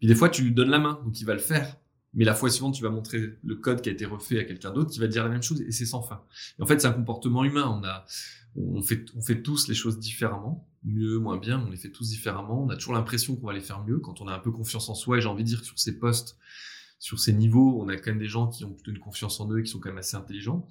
[0.00, 1.76] Puis des fois, tu lui donnes la main, donc il va le faire.
[2.14, 4.72] Mais la fois suivante, tu vas montrer le code qui a été refait à quelqu'un
[4.72, 6.22] d'autre qui va dire la même chose et c'est sans fin.
[6.58, 7.68] Et en fait, c'est un comportement humain.
[7.68, 8.04] On a,
[8.56, 12.08] on fait, on fait tous les choses différemment, mieux, moins bien, on les fait tous
[12.08, 12.64] différemment.
[12.64, 14.88] On a toujours l'impression qu'on va les faire mieux quand on a un peu confiance
[14.88, 15.18] en soi.
[15.18, 16.36] Et j'ai envie de dire que sur ces postes,
[16.98, 19.50] sur ces niveaux, on a quand même des gens qui ont plutôt une confiance en
[19.52, 20.66] eux et qui sont quand même assez intelligents.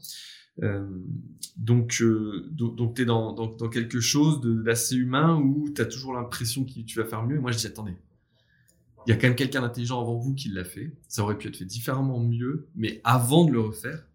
[0.61, 0.85] Euh,
[1.55, 5.85] donc, euh, donc, tu es dans, dans, dans, quelque chose d'assez humain où tu as
[5.85, 7.37] toujours l'impression que tu vas faire mieux.
[7.37, 7.95] Et moi, je dis, attendez,
[9.09, 10.95] il y a quand même quelqu'un d'intelligent avant vous qui l'a fait.
[11.07, 14.05] Ça aurait pu être fait différemment mieux, mais avant de le refaire,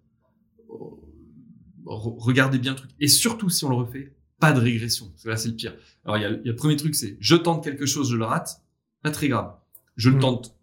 [1.85, 2.92] regardez bien le truc.
[3.00, 5.12] Et surtout, si on le refait, pas de régression.
[5.24, 5.74] Là, c'est le pire.
[6.04, 8.62] Alors, il y, a, le premier truc, c'est je tente quelque chose, je le rate.
[9.02, 9.57] Pas très grave.
[9.96, 10.20] Je le mm.
[10.20, 10.57] tente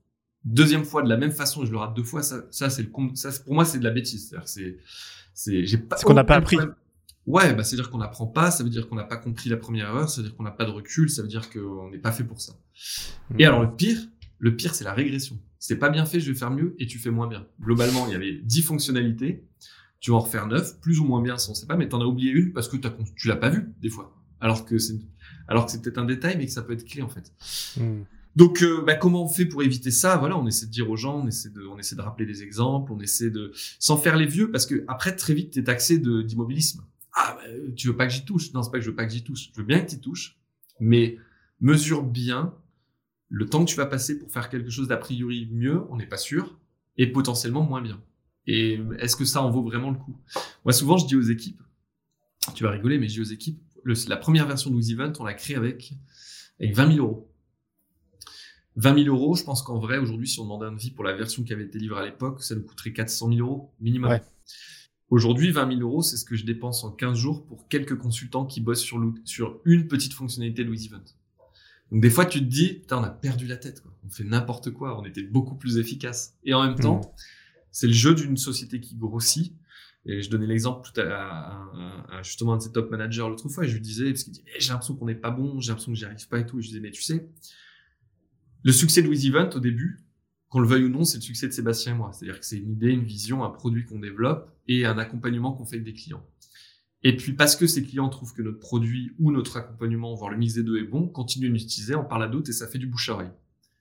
[0.46, 2.24] deuxième fois de la même façon et je le rate deux fois.
[2.24, 4.34] Ça, ça c'est le ça, pour moi, c'est de la bêtise.
[4.46, 4.78] C'est,
[5.34, 5.98] c'est, j'ai pas.
[5.98, 6.58] Ce qu'on n'a pas appris.
[7.26, 9.90] Ouais, bah, c'est-à-dire qu'on n'apprend pas, ça veut dire qu'on n'a pas compris la première
[9.90, 12.14] erreur, ça veut dire qu'on n'a pas de recul, ça veut dire qu'on n'est pas
[12.14, 12.54] fait pour ça.
[13.38, 13.98] Et alors, le pire,
[14.42, 15.40] le pire, c'est la régression.
[15.60, 17.46] C'est pas bien fait, je vais faire mieux et tu fais moins bien.
[17.62, 19.46] Globalement, il y avait 10 fonctionnalités.
[20.00, 22.02] Tu vas en refaire 9, plus ou moins bien, ça on sait pas, mais t'en
[22.02, 24.20] as oublié une parce que as, tu l'as pas vu, des fois.
[24.40, 24.96] Alors que c'est,
[25.48, 27.32] alors que c'est peut-être un détail, mais que ça peut être clé, en fait.
[27.78, 28.02] Hmm.
[28.36, 30.18] Donc, euh, bah, comment on fait pour éviter ça?
[30.18, 32.42] Voilà, on essaie de dire aux gens, on essaie de, on essaie de rappeler des
[32.42, 36.00] exemples, on essaie de, sans faire les vieux, parce que après très vite t'es taxé
[36.00, 36.84] de d'immobilisme.
[37.14, 39.06] Ah, bah, tu veux pas que j'y touche Non, c'est pas que je veux pas
[39.06, 39.52] que j'y touche.
[39.54, 40.40] Je veux bien que tu touches,
[40.80, 41.20] mais
[41.60, 42.56] mesure bien
[43.32, 46.06] le temps que tu vas passer pour faire quelque chose d'a priori mieux, on n'est
[46.06, 46.60] pas sûr,
[46.98, 48.04] et potentiellement moins bien.
[48.46, 50.18] Et est-ce que ça en vaut vraiment le coup?
[50.66, 51.62] Moi, souvent, je dis aux équipes,
[52.54, 55.34] tu vas rigoler, mais je dis aux équipes, la première version de Event, on l'a
[55.34, 55.94] créée avec,
[56.60, 57.32] avec 20 000 euros.
[58.76, 61.14] 20 000 euros, je pense qu'en vrai, aujourd'hui, si on demandait un devis pour la
[61.14, 64.20] version qui avait été livrée à l'époque, ça nous coûterait 400 000 euros minimum.
[65.10, 68.46] Aujourd'hui, 20 000 euros, c'est ce que je dépense en 15 jours pour quelques consultants
[68.46, 71.04] qui bossent sur, sur une petite fonctionnalité de Event.
[71.92, 73.92] Donc des fois, tu te dis, putain, on a perdu la tête, quoi.
[74.06, 76.38] on fait n'importe quoi, on était beaucoup plus efficace.
[76.44, 77.22] Et en même temps, mm.
[77.72, 79.54] c'est le jeu d'une société qui grossit.
[80.06, 83.68] Et je donnais l'exemple tout à, justement un de ses top managers l'autre fois, et
[83.68, 85.92] je lui disais, parce qu'il dit, eh, j'ai l'impression qu'on n'est pas bon, j'ai l'impression
[85.92, 86.58] que j'y arrive pas et tout.
[86.58, 87.30] Et je disais, mais tu sais,
[88.64, 90.04] le succès de With Event au début,
[90.50, 92.12] qu'on le veuille ou non, c'est le succès de Sébastien et moi.
[92.14, 95.66] C'est-à-dire que c'est une idée, une vision, un produit qu'on développe et un accompagnement qu'on
[95.66, 96.26] fait avec des clients.
[97.04, 100.38] Et puis parce que ces clients trouvent que notre produit ou notre accompagnement, voire le
[100.38, 102.78] mix des deux est bon, continuent de l'utiliser, on parle à d'autres et ça fait
[102.78, 103.32] du bouche à oreille.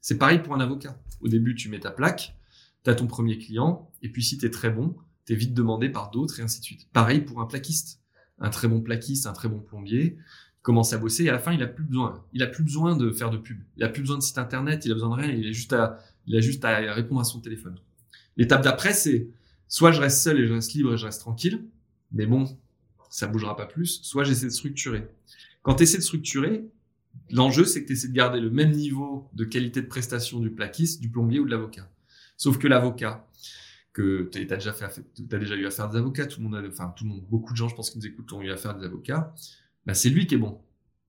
[0.01, 0.99] C'est pareil pour un avocat.
[1.21, 2.35] Au début, tu mets ta plaque,
[2.83, 5.53] tu as ton premier client, et puis si tu es très bon, tu es vite
[5.53, 6.89] demandé par d'autres et ainsi de suite.
[6.93, 8.01] Pareil pour un plaquiste.
[8.39, 10.17] Un très bon plaquiste, un très bon plombier,
[10.63, 12.25] commence à bosser et à la fin, il a plus besoin.
[12.33, 13.59] Il a plus besoin de faire de pub.
[13.77, 15.75] Il a plus besoin de site internet, il a besoin de rien, il a juste
[15.75, 17.77] à, il a juste à répondre à son téléphone.
[18.39, 19.29] L'étape d'après, c'est
[19.69, 21.67] soit je reste seul et je reste libre et je reste tranquille,
[22.13, 22.47] mais bon,
[23.11, 25.07] ça bougera pas plus, soit j'essaie de structurer.
[25.63, 26.65] Quand tu essaies de structurer,
[27.31, 30.51] l'enjeu c'est que tu essaies de garder le même niveau de qualité de prestation du
[30.51, 31.91] plaquiste, du plombier ou de l'avocat.
[32.39, 33.27] Sauf que l'avocat,
[33.93, 36.95] que tu as déjà fait, déjà eu affaire des avocats, tout le monde a, enfin
[36.97, 38.87] tout le monde, beaucoup de gens, je pense qui nous écoutent ont eu affaire des
[38.87, 39.35] avocats,
[39.85, 40.61] bah c'est lui qui est bon.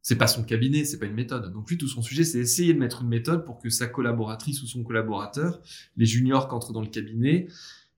[0.02, 1.54] C'est pas son cabinet, c'est pas une méthode.
[1.54, 4.64] Donc lui, tout son sujet, c'est essayer de mettre une méthode pour que sa collaboratrice
[4.64, 5.62] ou son collaborateur,
[5.96, 7.48] les juniors qui entrent dans le cabinet,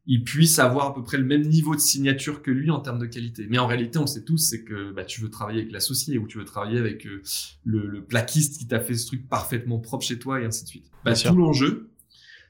[0.05, 2.99] ils puissent avoir à peu près le même niveau de signature que lui en termes
[2.99, 3.47] de qualité.
[3.49, 6.17] Mais en réalité, on le sait tous, c'est que bah, tu veux travailler avec l'associé
[6.17, 7.21] ou tu veux travailler avec euh,
[7.63, 10.69] le, le, plaquiste qui t'a fait ce truc parfaitement propre chez toi et ainsi de
[10.69, 10.91] suite.
[11.05, 11.89] Bah, tout l'enjeu,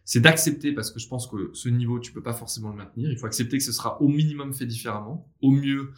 [0.03, 3.11] c'est d'accepter parce que je pense que ce niveau, tu peux pas forcément le maintenir.
[3.11, 5.91] Il faut accepter que ce sera au minimum fait différemment, au mieux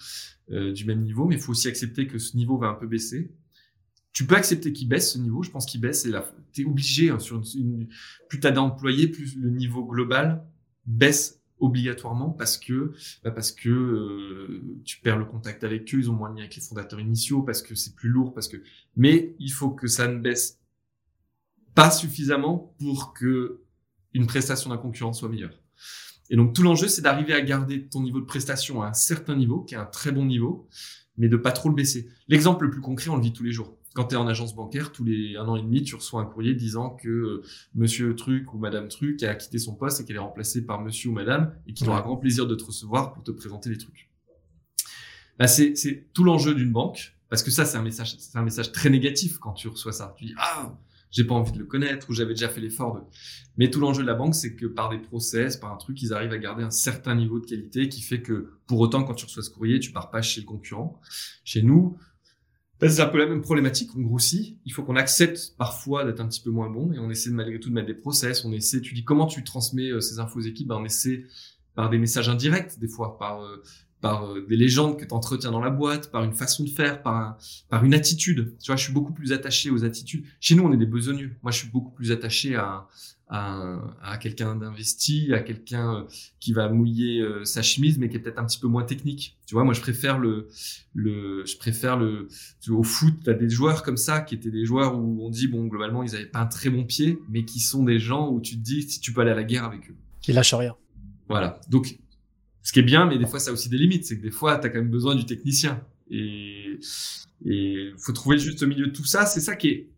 [0.51, 2.87] euh, du même niveau, mais il faut aussi accepter que ce niveau va un peu
[2.87, 3.31] baisser
[4.15, 5.43] tu peux accepter qu'il baisse ce niveau.
[5.43, 6.05] Je pense qu'il baisse.
[6.05, 7.89] Et là, t'es obligé hein, sur une,
[8.29, 10.41] plus t'as d'employés, plus le niveau global
[10.85, 16.09] baisse obligatoirement parce que bah parce que euh, tu perds le contact avec eux, ils
[16.09, 18.57] ont moins de lien avec les fondateurs initiaux, parce que c'est plus lourd, parce que
[18.95, 20.59] mais il faut que ça ne baisse
[21.73, 23.61] pas suffisamment pour que
[24.13, 25.57] une prestation d'un concurrent soit meilleure.
[26.29, 29.35] Et donc tout l'enjeu c'est d'arriver à garder ton niveau de prestation à un certain
[29.35, 30.67] niveau, qui est un très bon niveau,
[31.17, 32.09] mais de pas trop le baisser.
[32.27, 34.53] L'exemple le plus concret, on le vit tous les jours quand tu es en agence
[34.53, 38.13] bancaire, tous les un an et demi, tu reçois un courrier disant que euh, monsieur
[38.13, 41.13] Truc ou madame Truc a quitté son poste et qu'elle est remplacée par monsieur ou
[41.13, 44.11] madame et qu'il aura grand plaisir de te recevoir pour te présenter les trucs.
[45.39, 48.43] Bah, c'est, c'est tout l'enjeu d'une banque parce que ça, c'est un message, c'est un
[48.43, 50.13] message très négatif quand tu reçois ça.
[50.17, 50.77] Tu dis, ah,
[51.09, 53.01] j'ai pas envie de le connaître ou j'avais déjà fait l'effort de.
[53.57, 56.13] Mais tout l'enjeu de la banque, c'est que par des process, par un truc, ils
[56.13, 59.23] arrivent à garder un certain niveau de qualité qui fait que pour autant, quand tu
[59.23, 60.99] reçois ce courrier, tu pars pas chez le concurrent.
[61.45, 61.97] Chez nous,
[62.81, 64.57] c'est un peu la même problématique, on grossit.
[64.65, 67.59] Il faut qu'on accepte parfois d'être un petit peu moins bon et on essaie malgré
[67.59, 68.43] tout de mettre des process.
[68.45, 71.25] On essaie, tu dis comment tu transmets euh, ces infos aux équipes, ben, on essaie
[71.73, 73.61] par des messages indirects, des fois par euh,
[74.01, 77.01] par euh, des légendes que tu entretiens dans la boîte, par une façon de faire,
[77.01, 77.37] par
[77.69, 78.55] par une attitude.
[78.61, 80.25] Tu vois, je suis beaucoup plus attaché aux attitudes.
[80.39, 81.35] Chez nous, on est des besogneux.
[81.43, 82.87] Moi, je suis beaucoup plus attaché à
[83.27, 86.03] à, à quelqu'un d'investi, à quelqu'un euh,
[86.39, 89.37] qui va mouiller euh, sa chemise, mais qui est peut-être un petit peu moins technique.
[89.47, 90.47] Tu vois, moi, je préfère le,
[90.93, 92.27] le, je préfère le,
[92.69, 95.65] au foot, t'as des joueurs comme ça qui étaient des joueurs où on dit bon,
[95.65, 98.55] globalement, ils avaient pas un très bon pied, mais qui sont des gens où tu
[98.57, 99.95] te dis si tu peux aller à la guerre avec eux.
[100.21, 100.75] Qui lâchent rien.
[101.27, 101.59] Voilà.
[101.69, 101.97] Donc,
[102.65, 104.05] ce qui est bien, mais des fois, ça a aussi des limites.
[104.05, 105.85] C'est que des fois, tu as quand même besoin du technicien.
[106.09, 106.79] Et,
[107.45, 109.27] et faut trouver juste milieu de tout ça.
[109.27, 109.89] C'est ça qui est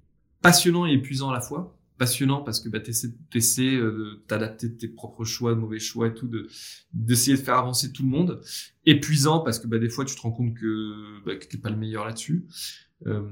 [0.41, 2.91] passionnant et épuisant à la fois passionnant parce que bah, tu
[3.34, 6.47] essaies, euh, t'adapter tes propres choix, de mauvais choix et tout, de
[6.93, 8.41] d'essayer de faire avancer tout le monde.
[8.86, 11.69] Épuisant parce que bah, des fois tu te rends compte que, bah, que t'es pas
[11.69, 12.45] le meilleur là-dessus.
[13.08, 13.27] Euh,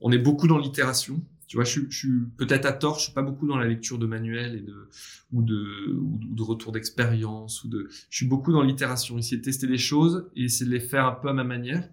[0.00, 1.24] on est beaucoup dans l'itération.
[1.46, 3.98] Tu vois, je, je suis peut-être à tort, je suis pas beaucoup dans la lecture
[3.98, 4.88] de manuels et de
[5.32, 7.88] ou de ou de retour d'expérience ou de.
[8.10, 11.06] Je suis beaucoup dans l'itération, essayer de tester les choses et essayer de les faire
[11.06, 11.88] un peu à ma manière.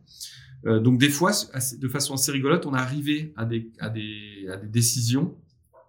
[0.65, 1.31] Euh, donc des fois,
[1.77, 5.35] de façon assez rigolote, on est arrivé à des à des à des décisions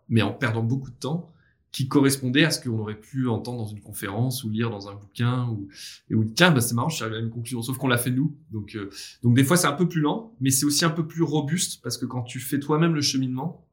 [0.08, 1.30] mais en perdant beaucoup de temps,
[1.74, 4.94] qui correspondait à ce qu'on aurait pu entendre dans une conférence ou lire dans un
[4.94, 5.68] bouquin ou
[6.08, 7.98] et où tiens bah c'est marrant je suis arrivé à une conclusion sauf qu'on l'a
[7.98, 8.38] fait nous.
[8.52, 8.90] Donc euh,
[9.24, 11.82] donc des fois c'est un peu plus lent mais c'est aussi un peu plus robuste
[11.82, 13.66] parce que quand tu fais toi-même le cheminement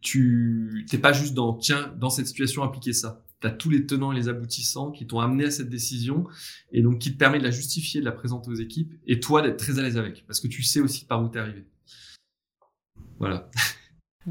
[0.00, 3.24] tu t'es pas juste dans tiens dans cette situation appliquer ça.
[3.40, 6.26] Tu as tous les tenants et les aboutissants qui t'ont amené à cette décision
[6.72, 9.42] et donc qui te permet de la justifier de la présenter aux équipes et toi
[9.42, 11.64] d'être très à l'aise avec parce que tu sais aussi par où t'es arrivé.
[13.20, 13.48] Voilà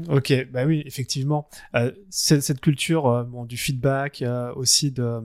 [0.08, 1.48] Ok, bah oui, effectivement.
[1.74, 5.20] Euh, cette, culture euh, du feedback, euh, aussi de,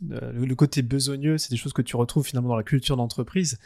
[0.00, 3.58] le côté besogneux, c'est des choses que tu retrouves finalement dans la culture d'entreprise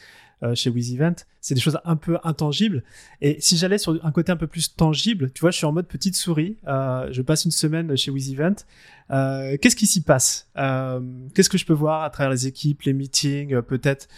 [0.53, 1.25] chez WizEvent.
[1.41, 2.85] C'est des choses un peu intangibles.
[3.23, 5.73] Et si j'allais sur un côté un peu plus tangible, tu vois, je suis en
[5.73, 6.59] mode petite souris.
[6.67, 8.67] je passe une semaine chez WizEvent.
[9.09, 10.51] Qu'est-ce qui s'y passe?
[10.55, 14.09] Qu'est-ce que je peux voir à travers les équipes, les meetings, peut-être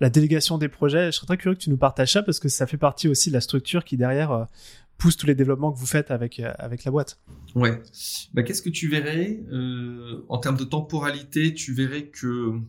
[0.00, 1.12] la délégation des projets?
[1.12, 3.28] Je serais très curieux que tu nous partages ça parce que ça fait partie aussi
[3.28, 4.48] de la structure qui derrière
[5.00, 7.18] pousse tous les développements que vous faites avec, euh, avec la boîte.
[7.54, 7.82] Ouais.
[8.34, 12.60] Bah, Qu'est-ce que tu verrais euh, en termes de temporalité Tu verrais que,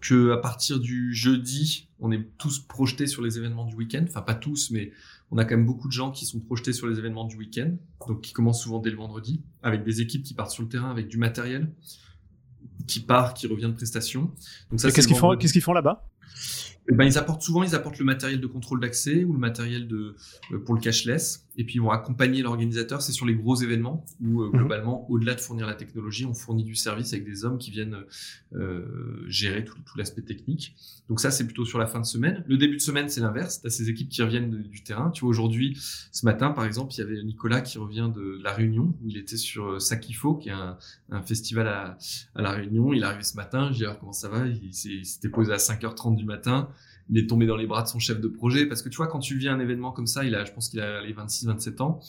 [0.00, 4.04] que à partir du jeudi, on est tous projetés sur les événements du week-end?
[4.08, 4.92] Enfin, pas tous, mais
[5.30, 7.76] on a quand même beaucoup de gens qui sont projetés sur les événements du week-end,
[8.06, 10.90] donc qui commencent souvent dès le vendredi, avec des équipes qui partent sur le terrain,
[10.90, 11.72] avec du matériel
[12.86, 14.30] qui part, qui revient de prestation.
[14.70, 16.08] Donc ça, qu'est-ce qu'ils font, qu'est-ce qu'ils font là-bas?
[16.90, 20.16] Ben, ils apportent souvent, ils apportent le matériel de contrôle d'accès ou le matériel de
[20.52, 23.02] euh, pour le cashless, et puis ils vont accompagner l'organisateur.
[23.02, 24.58] C'est sur les gros événements où euh, mhm.
[24.58, 27.98] globalement, au-delà de fournir la technologie, on fournit du service avec des hommes qui viennent
[28.54, 30.74] euh, gérer tout, tout l'aspect technique.
[31.08, 32.44] Donc ça, c'est plutôt sur la fin de semaine.
[32.46, 33.60] Le début de semaine, c'est l'inverse.
[33.60, 35.10] T'as ces équipes qui reviennent du terrain.
[35.10, 35.76] Tu vois, aujourd'hui,
[36.10, 39.18] ce matin, par exemple, il y avait Nicolas qui revient de la Réunion où il
[39.18, 40.78] était sur Sakifo, qui est un,
[41.10, 41.98] un festival à,
[42.34, 42.92] à, la Réunion.
[42.92, 43.70] Il est arrivé ce matin.
[43.72, 44.46] Je dis alors comment ça va?
[44.46, 46.68] Il s'était posé à 5h30 du matin
[47.10, 49.06] il est tombé dans les bras de son chef de projet parce que tu vois
[49.06, 51.41] quand tu vis un événement comme ça il a je pense qu'il a les 26
[51.46, 52.00] 27 ans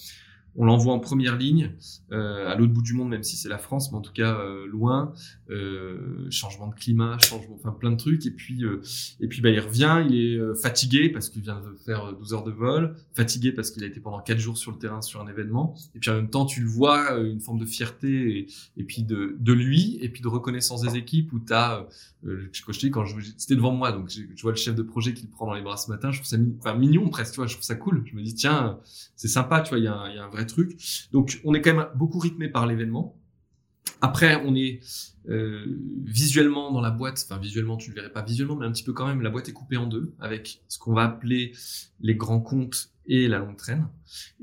[0.56, 1.72] on l'envoie en première ligne
[2.12, 4.38] euh, à l'autre bout du monde, même si c'est la France, mais en tout cas
[4.38, 5.14] euh, loin.
[5.50, 8.26] Euh, changement de climat, changement, enfin plein de trucs.
[8.26, 8.82] Et puis, euh,
[9.20, 12.34] et puis bah, il revient, il est euh, fatigué parce qu'il vient de faire 12
[12.34, 15.22] heures de vol, fatigué parce qu'il a été pendant 4 jours sur le terrain sur
[15.22, 15.76] un événement.
[15.96, 19.04] Et puis en même temps, tu le vois, une forme de fierté et, et puis
[19.04, 21.88] de, de lui, et puis de reconnaissance des équipes où tu as,
[22.26, 23.06] euh, quand je dis, quand
[23.38, 25.62] c'était devant moi, donc je, vois le chef de projet qui le prend dans les
[25.62, 28.04] bras ce matin, je trouve ça enfin, mignon presque, tu vois, je trouve ça cool.
[28.06, 28.80] Je me dis, tiens,
[29.16, 30.78] c'est sympa, tu vois, il y y a un vrai truc.
[31.12, 33.16] Donc on est quand même beaucoup rythmé par l'événement.
[34.04, 34.82] Après, on est
[35.30, 35.64] euh,
[36.04, 38.92] visuellement dans la boîte, enfin visuellement tu le verrais pas visuellement, mais un petit peu
[38.92, 41.54] quand même, la boîte est coupée en deux avec ce qu'on va appeler
[42.02, 43.88] les grands comptes et la longue traîne.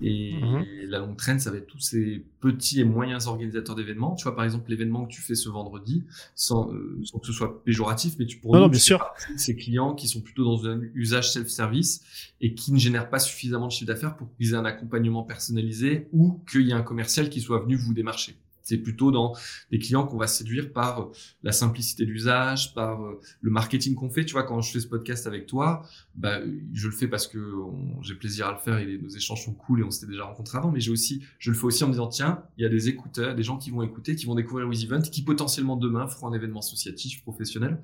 [0.01, 0.65] Et mhm.
[0.89, 4.15] la longue traîne, ça va être tous ces petits et moyens organisateurs d'événements.
[4.15, 7.33] Tu vois, par exemple, l'événement que tu fais ce vendredi, sans, euh, sans que ce
[7.35, 9.05] soit péjoratif, mais tu pourrais bien sûr.
[9.37, 12.03] ces clients qui sont plutôt dans un usage self-service
[12.41, 16.09] et qui ne génèrent pas suffisamment de chiffre d'affaires pour qu'ils aient un accompagnement personnalisé
[16.13, 18.37] ou qu'il y ait un commercial qui soit venu vous démarcher.
[18.71, 19.35] C'est plutôt dans
[19.73, 21.05] des clients qu'on va séduire par euh,
[21.43, 24.25] la simplicité d'usage, par euh, le marketing qu'on fait.
[24.25, 25.83] Tu vois, quand je fais ce podcast avec toi,
[26.15, 26.39] bah,
[26.73, 27.53] je le fais parce que
[28.01, 30.59] j'ai plaisir à le faire et nos échanges sont cool et on s'était déjà rencontrés
[30.59, 30.71] avant.
[30.71, 32.89] Mais j'ai aussi, je le fais aussi en me disant tiens, il y a des
[32.89, 36.29] écouteurs, des gens qui vont écouter, qui vont découvrir With Event, qui potentiellement demain feront
[36.29, 37.83] un événement associatif professionnel.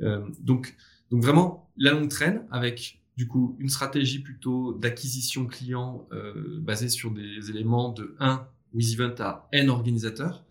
[0.00, 0.74] Euh, donc,
[1.12, 6.08] donc vraiment la longue traîne avec du coup une stratégie plutôt d'acquisition client
[6.60, 10.44] basée sur des éléments de 1 WizEvent a N organisateurs,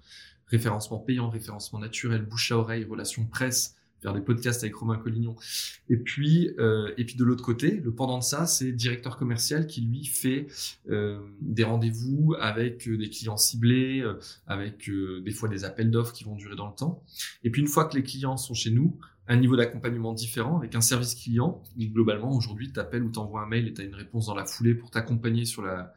[0.48, 5.36] référencement payant, référencement naturel, bouche à oreille, relations presse, faire des podcasts avec Romain Collignon.
[5.90, 9.66] Et puis, euh, et puis de l'autre côté, le pendant de ça, c'est directeur commercial
[9.66, 10.48] qui lui fait
[10.90, 15.90] euh, des rendez-vous avec euh, des clients ciblés, euh, avec euh, des fois des appels
[15.90, 17.04] d'offres qui vont durer dans le temps.
[17.44, 20.76] Et puis une fois que les clients sont chez nous, un niveau d'accompagnement différent avec
[20.76, 21.64] un service client.
[21.78, 24.46] globalement, aujourd'hui, tu appelles ou t'envoies un mail et tu as une réponse dans la
[24.46, 25.94] foulée pour t'accompagner sur, la,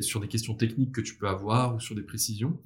[0.00, 2.58] sur des questions techniques que tu peux avoir ou sur des précisions.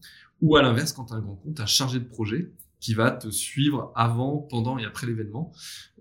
[0.42, 3.11] Ou à l'inverse, quand tu as un grand compte, un chargé de projet qui va
[3.11, 5.53] te suivre avant, pendant et après l'événement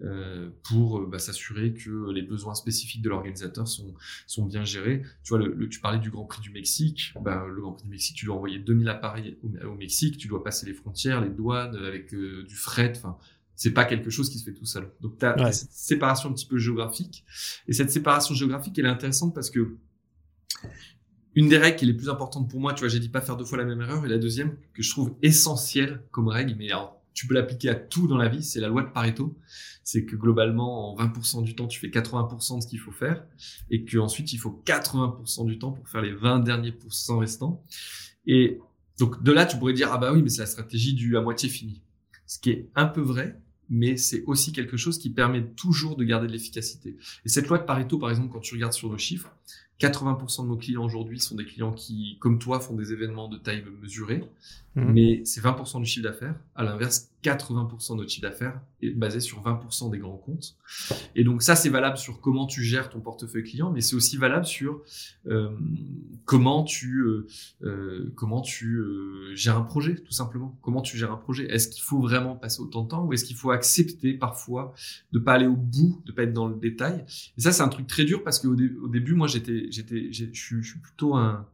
[0.04, 3.94] euh, pour euh, bah, s'assurer que les besoins spécifiques de l'organisateur sont,
[4.28, 5.02] sont bien gérés.
[5.24, 7.14] Tu vois, le, tu parlais du Grand Prix du Mexique.
[7.22, 10.44] Bah, le Grand Prix du Mexique, tu dois envoyer 2000 appareils au, Mexique, tu dois
[10.44, 12.94] passer les frontières, les douanes avec euh, du fret.
[13.56, 14.92] C'est pas quelque chose qui se fait tout seul.
[15.02, 17.26] Donc tu as cette séparation un petit peu géographique.
[17.68, 19.78] Et cette séparation géographique, elle est intéressante parce que
[21.36, 23.22] une des règles qui est les plus importantes pour moi, tu vois, j'ai dit pas
[23.22, 26.56] faire deux fois la même erreur, et la deuxième que je trouve essentielle comme règle,
[26.58, 29.38] mais alors tu peux l'appliquer à tout dans la vie, c'est la loi de Pareto.
[29.84, 33.26] C'est que globalement, en 20% du temps, tu fais 80% de ce qu'il faut faire,
[33.70, 37.64] et qu'ensuite, il faut 80% du temps pour faire les 20 derniers pourcents restants.
[38.26, 38.60] Et
[38.98, 41.22] donc de là, tu pourrais dire, ah bah oui, mais c'est la stratégie du à
[41.22, 41.84] moitié fini.
[42.26, 46.04] Ce qui est un peu vrai, mais c'est aussi quelque chose qui permet toujours de
[46.04, 46.98] garder de l'efficacité.
[47.26, 49.32] Et cette loi de Pareto, par exemple, quand tu regardes sur nos chiffres,
[49.80, 53.38] 80% de nos clients aujourd'hui sont des clients qui, comme toi, font des événements de
[53.38, 54.24] taille mesurée,
[54.76, 54.92] mmh.
[54.94, 56.36] mais c'est 20% du chiffre d'affaires.
[56.56, 60.56] À l'inverse, 80% de notre chiffre d'affaires est basé sur 20% des grands comptes.
[61.16, 64.18] Et donc ça, c'est valable sur comment tu gères ton portefeuille client, mais c'est aussi
[64.18, 64.82] valable sur
[65.28, 65.50] euh,
[66.26, 67.28] comment tu euh,
[67.64, 70.58] euh, comment tu euh, gères un projet, tout simplement.
[70.62, 73.26] Comment tu gères un projet Est-ce qu'il faut vraiment passer autant de temps ou est-ce
[73.26, 74.74] qu'il faut accepter parfois
[75.12, 77.06] de pas aller au bout, de pas être dans le détail?
[77.38, 80.62] Et ça, c'est un truc très dur parce qu'au au début, moi, j'étais j'étais je
[80.62, 81.48] suis plutôt un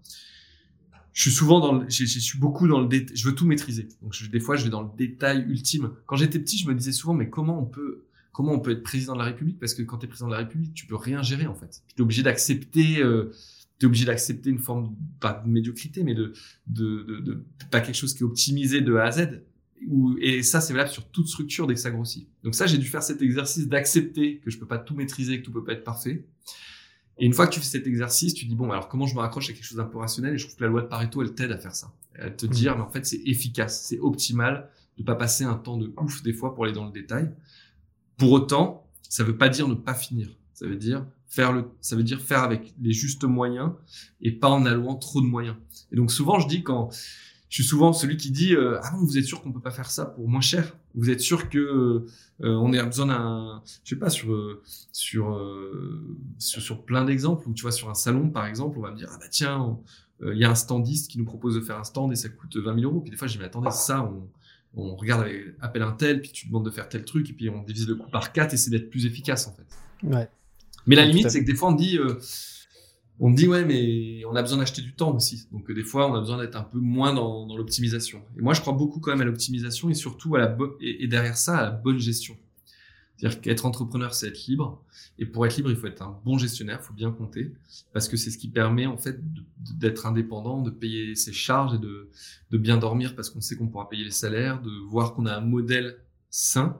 [1.13, 3.89] je suis souvent dans le, je, suis beaucoup dans le détail, je veux tout maîtriser.
[4.01, 5.91] Donc des fois, je vais dans le détail ultime.
[6.05, 8.83] Quand j'étais petit, je me disais souvent, mais comment on peut, comment on peut être
[8.83, 9.59] président de la République?
[9.59, 11.83] Parce que quand tu es président de la République, tu peux rien gérer en fait.
[11.95, 13.31] Tu es obligé d'accepter, euh,
[13.79, 16.33] tu es obligé d'accepter une forme pas de médiocrité, mais de,
[16.67, 19.41] de, de, de, pas quelque chose qui est optimisé de A à Z.
[19.87, 22.27] Ou, et ça, c'est valable sur toute structure dès que ça grossit.
[22.43, 25.45] Donc ça, j'ai dû faire cet exercice d'accepter que je peux pas tout maîtriser, que
[25.45, 26.23] tout peut pas être parfait.
[27.17, 29.19] Et une fois que tu fais cet exercice, tu dis bon, alors comment je me
[29.19, 30.33] raccroche à quelque chose d'un peu rationnel?
[30.33, 32.45] Et je trouve que la loi de Pareto, elle t'aide à faire ça, à te
[32.45, 32.77] dire, mmh.
[32.77, 36.33] mais en fait, c'est efficace, c'est optimal de pas passer un temps de ouf des
[36.33, 37.31] fois pour aller dans le détail.
[38.17, 40.29] Pour autant, ça veut pas dire ne pas finir.
[40.53, 43.71] Ça veut dire faire le, ça veut dire faire avec les justes moyens
[44.21, 45.55] et pas en allouant trop de moyens.
[45.91, 46.89] Et donc souvent, je dis quand
[47.51, 49.71] je suis souvent celui qui dit euh, ah bon vous êtes sûr qu'on peut pas
[49.71, 50.77] faire ça pour moins cher?
[50.95, 52.05] Vous êtes sûr que euh,
[52.39, 55.37] on a besoin d'un je sais pas sur euh, sur,
[56.39, 58.95] sur, sur plein d'exemples ou tu vois sur un salon par exemple on va me
[58.95, 59.77] dire ah bah tiens
[60.23, 62.55] il y a un standiste qui nous propose de faire un stand et ça coûte
[62.55, 64.29] 20 000 euros puis des fois je dis mais attendez ça on
[64.73, 67.49] on regarde avec, appelle un tel puis tu demandes de faire tel truc et puis
[67.49, 70.07] on divise le coût par quatre et c'est d'être plus efficace en fait.
[70.07, 70.29] Ouais.
[70.87, 71.99] Mais la limite c'est que des fois on dit
[73.19, 75.47] on me dit ouais mais on a besoin d'acheter du temps aussi.
[75.51, 78.21] Donc euh, des fois on a besoin d'être un peu moins dans, l'optimisation.
[78.37, 81.37] Et moi je crois beaucoup quand même à l'optimisation et surtout à la et, derrière
[81.37, 82.37] ça à la bonne gestion.
[83.17, 84.83] C'est-à-dire qu'être entrepreneur, c'est être libre.
[85.19, 87.53] Et pour être libre, il faut être un bon gestionnaire, il faut bien compter,
[87.93, 89.19] parce que c'est ce qui permet en fait
[89.77, 92.09] d'être indépendant, de payer ses charges et de,
[92.49, 95.35] de bien dormir parce qu'on sait qu'on pourra payer les salaires, de voir qu'on a
[95.35, 95.97] un modèle
[96.31, 96.79] sain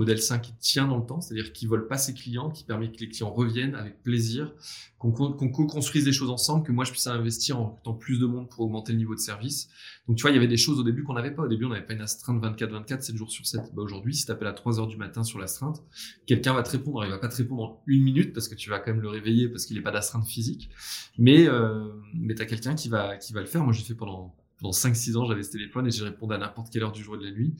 [0.00, 2.90] modèle 5 qui tient dans le temps, c'est-à-dire qui vole pas ses clients, qui permet
[2.90, 4.54] que les clients reviennent avec plaisir,
[4.98, 8.48] qu'on co-construise des choses ensemble, que moi je puisse investir en recrutant plus de monde
[8.48, 9.68] pour augmenter le niveau de service.
[10.08, 11.42] Donc tu vois, il y avait des choses au début qu'on n'avait pas.
[11.42, 13.74] Au début, on n'avait pas une astreinte 24-24, 7 jours sur 7.
[13.74, 15.82] Bah, aujourd'hui, si tu appelles à 3 heures du matin sur l'astreinte,
[16.26, 17.04] quelqu'un va te répondre.
[17.04, 19.08] Il va pas te répondre en une minute parce que tu vas quand même le
[19.08, 20.70] réveiller parce qu'il n'est pas d'astreinte physique.
[21.18, 23.62] Mais, euh, mais tu as quelqu'un qui va, qui va le faire.
[23.62, 26.72] Moi, j'ai fait pendant, pendant 5-6 ans, j'avais ce téléphone et j'ai répondu à n'importe
[26.72, 27.54] quelle heure du jour et de la nuit.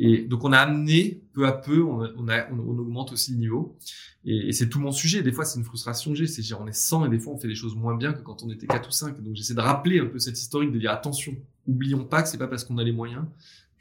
[0.00, 3.76] Et donc on a amené peu à peu, on, augmente aussi le niveau.
[4.24, 5.22] Et, c'est tout mon sujet.
[5.22, 7.38] Des fois, c'est une frustration que j'ai, c'est on est 100 et des fois on
[7.38, 9.20] fait des choses moins bien que quand on était 4 ou 5.
[9.22, 11.34] Donc j'essaie de rappeler un peu cette historique, de dire attention,
[11.66, 13.24] oublions pas que c'est pas parce qu'on a les moyens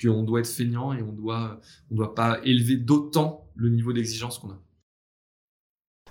[0.01, 1.59] qu'on doit être feignant et on doit,
[1.89, 4.59] doit pas élever d'autant le niveau d'exigence qu'on a.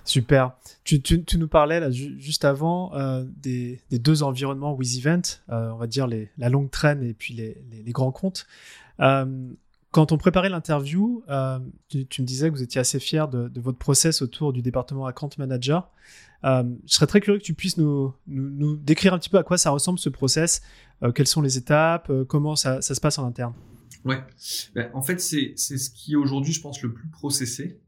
[0.03, 0.57] Super.
[0.85, 1.01] Tu,
[1.37, 6.07] nous parlais là juste avant euh, des, deux environnements with Event, euh, on va dire
[6.37, 8.45] la longue traîne et puis les grands comptes.
[8.99, 9.53] Euh,
[9.97, 11.57] quand on préparait l'interview, euh,
[11.89, 15.31] tu, me disais que vous étiez assez fier de, votre process autour du département account
[15.39, 15.89] manager.
[16.43, 19.57] Euh, je serais très curieux que tu puisses nous, décrire un petit peu à quoi
[19.57, 20.61] ça ressemble ce process,
[21.01, 23.55] euh, quelles sont les étapes, comment ça, se passe en interne?
[24.05, 24.23] Ouais,
[24.75, 27.79] ben, en fait c'est ce qui est aujourd'hui, je pense, le plus processé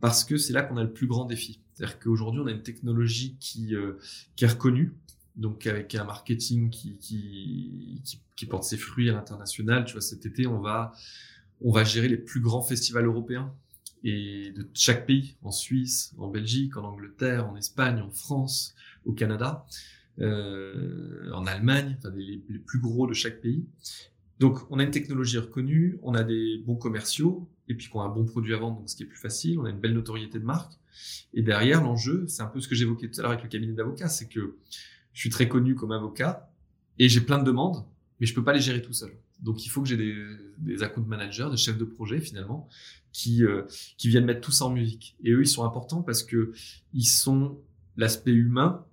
[0.00, 1.60] parce que c'est là qu'on a le plus grand défi.
[1.74, 3.74] C'est-à-dire qu'aujourd'hui, on a une technologie qui,
[4.34, 4.94] qui est reconnue,
[5.36, 8.02] donc avec un marketing qui, qui,
[8.34, 9.84] qui porte ses fruits à l'international.
[9.84, 10.92] Tu vois, cet été, on va,
[11.60, 13.54] on va gérer les plus grands festivals européens
[14.04, 18.74] et de chaque pays, en Suisse, en Belgique, en Angleterre, en Espagne, en France,
[19.06, 19.66] au Canada,
[20.20, 23.64] euh, en Allemagne, enfin les, plus gros de chaque pays.
[24.40, 28.04] Donc on a une technologie reconnue, on a des bons commerciaux et puis qu'on a
[28.04, 29.94] un bon produit à vendre, donc ce qui est plus facile, on a une belle
[29.94, 30.74] notoriété de marque.
[31.32, 33.72] Et derrière l'enjeu, c'est un peu ce que j'évoquais tout à l'heure avec le cabinet
[33.72, 34.56] d'avocats, c'est que
[35.12, 36.50] je suis très connu comme avocat
[36.98, 37.84] et j'ai plein de demandes,
[38.20, 39.12] mais je peux pas les gérer tout seul.
[39.40, 40.16] Donc il faut que j'ai des,
[40.58, 42.68] des account managers, des chefs de projet finalement,
[43.12, 43.62] qui euh,
[43.96, 45.16] qui viennent mettre tout ça en musique.
[45.22, 46.52] Et eux, ils sont importants parce que
[46.92, 47.58] ils sont
[47.96, 48.84] l'aspect humain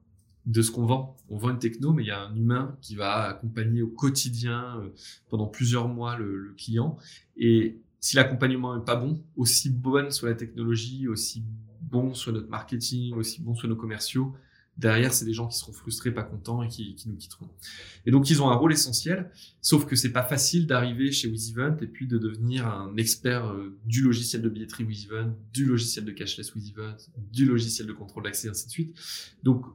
[0.46, 1.16] de ce qu'on vend.
[1.30, 4.78] On vend une techno, mais il y a un humain qui va accompagner au quotidien
[4.80, 4.89] euh,
[5.30, 6.98] pendant plusieurs mois le, le client.
[7.38, 11.44] Et si l'accompagnement est pas bon, aussi bonne soit la technologie, aussi
[11.82, 14.34] bon soit notre marketing, aussi bon soit nos commerciaux,
[14.78, 17.49] derrière, c'est des gens qui seront frustrés, pas contents et qui, nous quitteront.
[18.05, 21.78] Et donc, ils ont un rôle essentiel, sauf que c'est pas facile d'arriver chez WizEvent
[21.82, 26.11] et puis de devenir un expert euh, du logiciel de billetterie WizEvent, du logiciel de
[26.11, 26.95] cashless WizEvent,
[27.32, 28.97] du logiciel de contrôle d'accès, ainsi de suite.
[29.43, 29.65] Donc,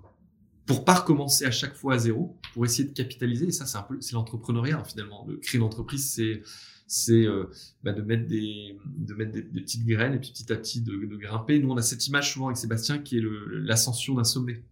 [0.67, 3.79] pour pas recommencer à chaque fois à zéro, pour essayer de capitaliser, et ça, c'est
[4.01, 5.25] c'est l'entrepreneuriat, finalement.
[5.29, 6.43] Le créer une entreprise, c'est,
[6.89, 7.45] c'est euh,
[7.85, 10.93] bah, de mettre des de mettre des, petites graines et puis petit à petit de,
[10.93, 11.61] de, grimper.
[11.61, 13.23] Nous, on a cette image souvent avec Sébastien qui est
[13.53, 14.65] l'ascension d'un sommet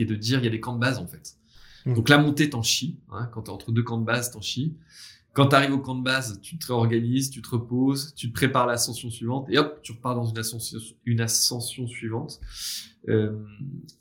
[0.00, 1.36] qui est de dire il y a des camps de base en fait.
[1.84, 1.94] Mmh.
[1.94, 4.74] Donc la montée t'en chie, hein, quand t'es entre deux camps de base t'en chie.
[5.32, 8.34] Quand tu arrives au camp de base, tu te réorganises, tu te reposes, tu te
[8.34, 12.40] prépares l'ascension suivante et hop, tu repars dans une ascension, une ascension suivante.
[13.08, 13.32] Euh,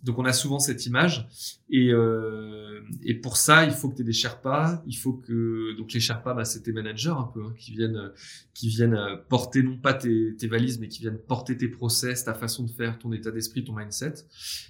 [0.04, 1.26] donc on a souvent cette image
[1.70, 5.74] et, euh, et pour ça il faut que tu aies des Sherpas, il faut que
[5.78, 8.12] donc les Sherpas bah, c'est tes managers un peu hein, qui viennent
[8.54, 12.26] qui viennent euh, porter non pas tes, tes, valises mais qui viennent porter tes process,
[12.26, 14.16] ta façon de faire, ton état d'esprit, ton mindset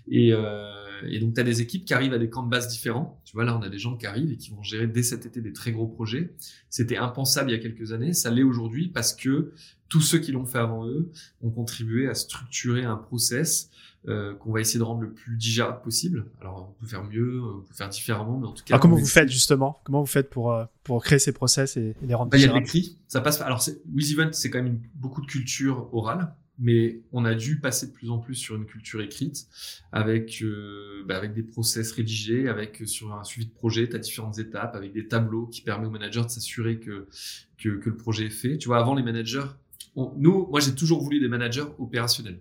[0.08, 0.76] et, euh,
[1.10, 3.20] et donc tu as des équipes qui arrivent à des camps de base différents.
[3.26, 5.26] Tu vois là on a des gens qui arrivent et qui vont gérer dès cet
[5.26, 6.36] été des très gros projets.
[6.70, 9.54] C'était impensable il y a quelques années, ça l'est aujourd'hui parce que
[9.88, 13.72] tous ceux qui l'ont fait avant eux ont contribué à structurer un process
[14.08, 16.26] euh, qu'on va essayer de rendre le plus digérable possible.
[16.40, 18.80] Alors, on peut faire mieux, on peut faire différemment, mais en tout cas.
[18.80, 19.82] comment vous faites justement?
[19.84, 22.48] Comment vous faites pour euh, pour créer ces process et, les rendre bah, Il y
[22.48, 23.42] a l'écrit, ça passe.
[23.42, 23.62] Alors,
[23.94, 28.10] WizEvent, c'est quand même beaucoup de culture orale, mais on a dû passer de plus
[28.10, 29.48] en plus sur une culture écrite,
[29.92, 34.00] avec euh, bah, avec des process rédigés, avec sur un suivi de projet, tu as
[34.00, 37.08] différentes étapes, avec des tableaux qui permettent aux managers de s'assurer que,
[37.58, 38.58] que le projet est fait.
[38.58, 39.48] Tu vois, avant les managers,
[39.96, 42.40] nous, moi, j'ai toujours voulu des managers opérationnels.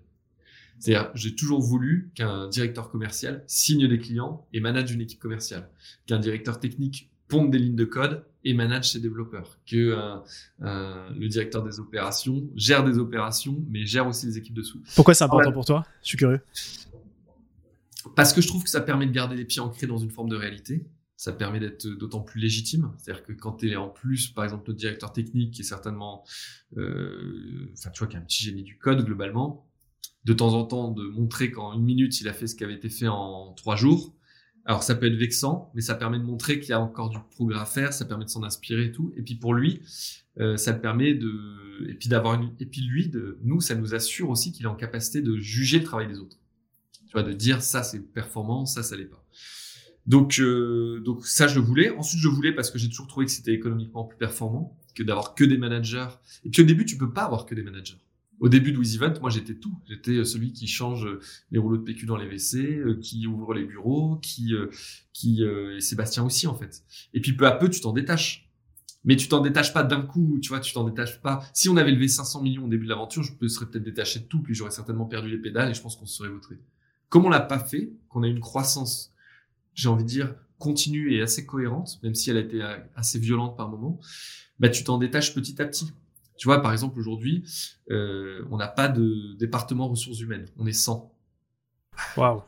[0.78, 5.68] C'est-à-dire, j'ai toujours voulu qu'un directeur commercial signe des clients et manage une équipe commerciale,
[6.06, 10.16] qu'un directeur technique ponde des lignes de code et manage ses développeurs, que euh,
[10.62, 14.80] euh, le directeur des opérations gère des opérations, mais gère aussi les équipes dessous.
[14.94, 15.84] Pourquoi c'est important pour toi?
[16.02, 16.40] Je suis curieux.
[18.14, 20.28] Parce que je trouve que ça permet de garder les pieds ancrés dans une forme
[20.28, 20.86] de réalité.
[21.16, 22.92] Ça permet d'être d'autant plus légitime.
[22.96, 26.24] C'est-à-dire que quand tu es en plus, par exemple, le directeur technique qui est certainement,
[26.76, 29.66] euh, enfin, tu vois, qui a un petit génie du code globalement,
[30.24, 32.74] de temps en temps de montrer qu'en une minute il a fait ce qui avait
[32.74, 34.14] été fait en trois jours,
[34.68, 37.16] Alors ça peut être vexant, mais ça permet de montrer qu'il y a encore du
[37.30, 39.14] progrès à faire, ça permet de s'en inspirer et tout.
[39.16, 39.80] Et puis pour lui,
[40.40, 43.94] euh, ça permet de, et puis d'avoir une, et puis lui, de, nous, ça nous
[43.94, 46.36] assure aussi qu'il est en capacité de juger le travail des autres.
[47.06, 49.24] Tu vois, de dire ça c'est performant, ça ça l'est pas.
[50.04, 51.88] Donc, euh, donc ça, je voulais.
[51.88, 55.34] Ensuite, je voulais parce que j'ai toujours trouvé que c'était économiquement plus performant que d'avoir
[55.34, 56.08] que des managers.
[56.44, 57.96] Et puis au début, tu peux pas avoir que des managers.
[58.40, 59.76] Au début de Event, moi j'étais tout.
[59.88, 61.20] J'étais euh, celui qui change euh,
[61.50, 64.54] les rouleaux de PQ dans les WC, qui ouvre les bureaux, qui,
[65.12, 66.82] qui et Sébastien aussi en fait.
[67.14, 68.48] Et puis peu à peu, tu t'en détaches.
[69.04, 71.40] Mais tu t'en détaches pas d'un coup, tu vois, tu t'en détaches pas.
[71.54, 74.24] Si on avait levé 500 millions au début de l'aventure, je serais peut-être détaché de
[74.24, 76.56] tout, puis j'aurais certainement perdu les pédales et je pense qu'on se serait vautré.
[77.08, 79.14] Comme on l'a pas fait, qu'on a une croissance
[79.78, 82.60] j'ai envie de dire, continue et assez cohérente, même si elle a été
[82.96, 84.00] assez violente par moment,
[84.58, 85.92] bah, tu t'en détaches petit à petit.
[86.38, 87.44] Tu vois, par exemple, aujourd'hui,
[87.90, 90.46] euh, on n'a pas de département ressources humaines.
[90.56, 91.12] On est 100.
[92.16, 92.42] Waouh.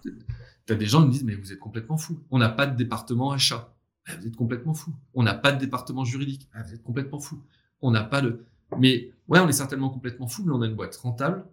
[0.65, 2.23] T'as des gens qui me disent, mais vous êtes complètement fou.
[2.31, 3.75] On n'a pas de département achat.
[4.07, 4.95] Ah, vous êtes complètement fou.
[5.13, 6.49] On n'a pas de département juridique.
[6.55, 7.43] Ah, vous êtes complètement fou.
[7.83, 8.45] On n'a pas de...
[8.79, 11.45] Mais ouais, on est certainement complètement fou, mais on a une boîte rentable,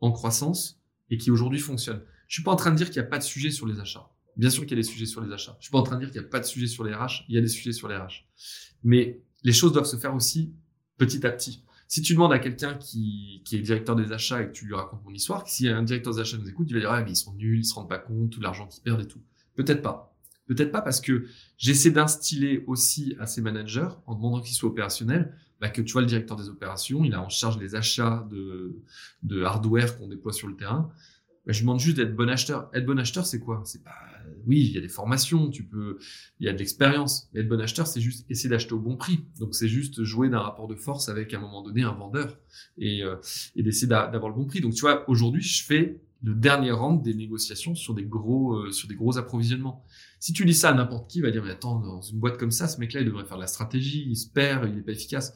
[0.00, 0.78] en croissance,
[1.08, 2.02] et qui aujourd'hui fonctionne.
[2.28, 3.80] Je suis pas en train de dire qu'il n'y a pas de sujet sur les
[3.80, 4.10] achats.
[4.36, 5.56] Bien sûr qu'il y a des sujets sur les achats.
[5.60, 6.92] Je suis pas en train de dire qu'il n'y a pas de sujet sur les
[6.92, 7.24] RH.
[7.28, 8.26] Il y a des sujets sur les RH.
[8.84, 10.52] Mais les choses doivent se faire aussi
[10.98, 11.64] petit à petit.
[11.88, 15.04] Si tu demandes à quelqu'un qui, est directeur des achats et que tu lui racontes
[15.04, 17.16] mon histoire, si un directeur des achats nous écoute, il va dire, ah, mais ils
[17.16, 19.20] sont nuls, ils se rendent pas compte, tout l'argent qu'ils perdent et tout.
[19.54, 20.12] Peut-être pas.
[20.46, 21.26] Peut-être pas parce que
[21.58, 26.02] j'essaie d'instiller aussi à ces managers, en demandant qu'ils soient opérationnels, bah, que tu vois
[26.02, 28.76] le directeur des opérations, il a en charge les achats de,
[29.22, 30.90] de hardware qu'on déploie sur le terrain.
[31.46, 32.68] Bah, je demande juste d'être bon acheteur.
[32.74, 33.62] Être bon acheteur, c'est quoi?
[33.64, 33.94] C'est pas,
[34.46, 35.98] oui, il y a des formations, tu peux,
[36.40, 37.28] il y a de l'expérience.
[37.32, 39.24] Mais être bon acheteur, c'est juste essayer d'acheter au bon prix.
[39.38, 42.36] Donc c'est juste jouer d'un rapport de force avec à un moment donné un vendeur
[42.78, 43.16] et, euh,
[43.54, 44.60] et d'essayer d'avoir le bon prix.
[44.60, 48.72] Donc tu vois, aujourd'hui, je fais le dernier rang des négociations sur des gros, euh,
[48.72, 49.84] sur des gros approvisionnements.
[50.18, 52.38] Si tu dis ça à n'importe qui, il va dire mais attends, dans une boîte
[52.38, 54.82] comme ça, ce mec-là, il devrait faire de la stratégie, il se perd, il est
[54.82, 55.34] pas efficace.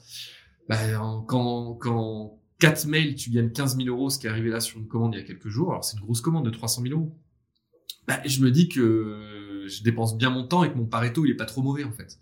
[0.69, 4.61] Ben, quand, quand 4 mails, tu gagnes 15 000 euros, ce qui est arrivé là
[4.61, 5.71] sur une commande il y a quelques jours.
[5.71, 7.19] Alors, c'est une grosse commande de 300 000 euros.
[8.07, 11.31] Bah, je me dis que je dépense bien mon temps et que mon Pareto, il
[11.31, 12.19] est pas trop mauvais, en fait.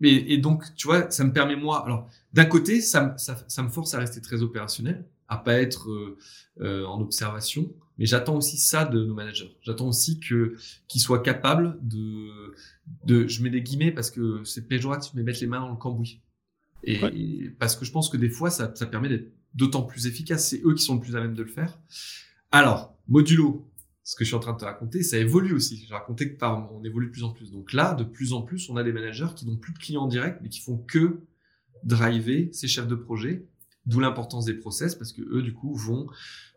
[0.00, 3.62] Mais, et donc, tu vois, ça me permet, moi, alors, d'un côté, ça, ça, ça,
[3.62, 6.18] me force à rester très opérationnel, à pas être euh,
[6.60, 9.56] euh, en observation, mais j'attends aussi ça de nos managers.
[9.62, 10.54] J'attends aussi que
[10.86, 12.54] qu'ils soient capables de,
[13.04, 15.76] de, je mets des guillemets parce que c'est péjoratif, mais mettre les mains dans le
[15.76, 16.20] cambouis.
[16.82, 20.48] Et, parce que je pense que des fois, ça, ça permet d'être d'autant plus efficace.
[20.48, 21.78] C'est eux qui sont le plus à même de le faire.
[22.52, 23.68] Alors, modulo,
[24.04, 25.84] ce que je suis en train de te raconter, ça évolue aussi.
[25.84, 27.50] J'ai raconté que par, on évolue de plus en plus.
[27.50, 30.06] Donc là, de plus en plus, on a des managers qui n'ont plus de clients
[30.06, 31.22] directs, mais qui font que
[31.82, 33.46] driver ces chefs de projet.
[33.84, 36.08] D'où l'importance des process, parce que eux, du coup, vont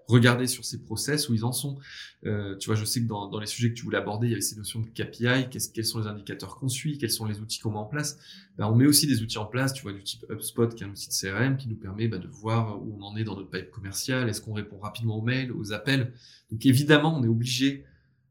[0.10, 1.78] regarder sur ces process où ils en sont.
[2.26, 4.32] Euh, tu vois, je sais que dans, dans, les sujets que tu voulais aborder, il
[4.32, 7.40] y avait ces notions de KPI, quels sont les indicateurs qu'on suit, quels sont les
[7.40, 8.18] outils qu'on met en place.
[8.58, 10.88] Ben, on met aussi des outils en place, tu vois, du type HubSpot, qui est
[10.88, 13.36] un outil de CRM, qui nous permet ben, de voir où on en est dans
[13.36, 16.14] notre pipe commercial, est-ce qu'on répond rapidement aux mails, aux appels.
[16.52, 17.86] Donc évidemment, on est obligé,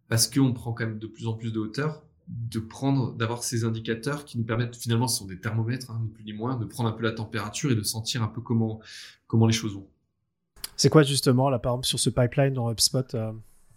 [0.09, 3.65] parce qu'on prend quand même de plus en plus de hauteur, de prendre, d'avoir ces
[3.65, 6.67] indicateurs qui nous permettent finalement, ce sont des thermomètres, hein, ni plus ni moins, de
[6.67, 8.81] prendre un peu la température et de sentir un peu comment
[9.27, 9.87] comment les choses vont.
[10.79, 13.33] C'est quoi justement, là, par exemple, sur ce pipeline dans HubSpot euh,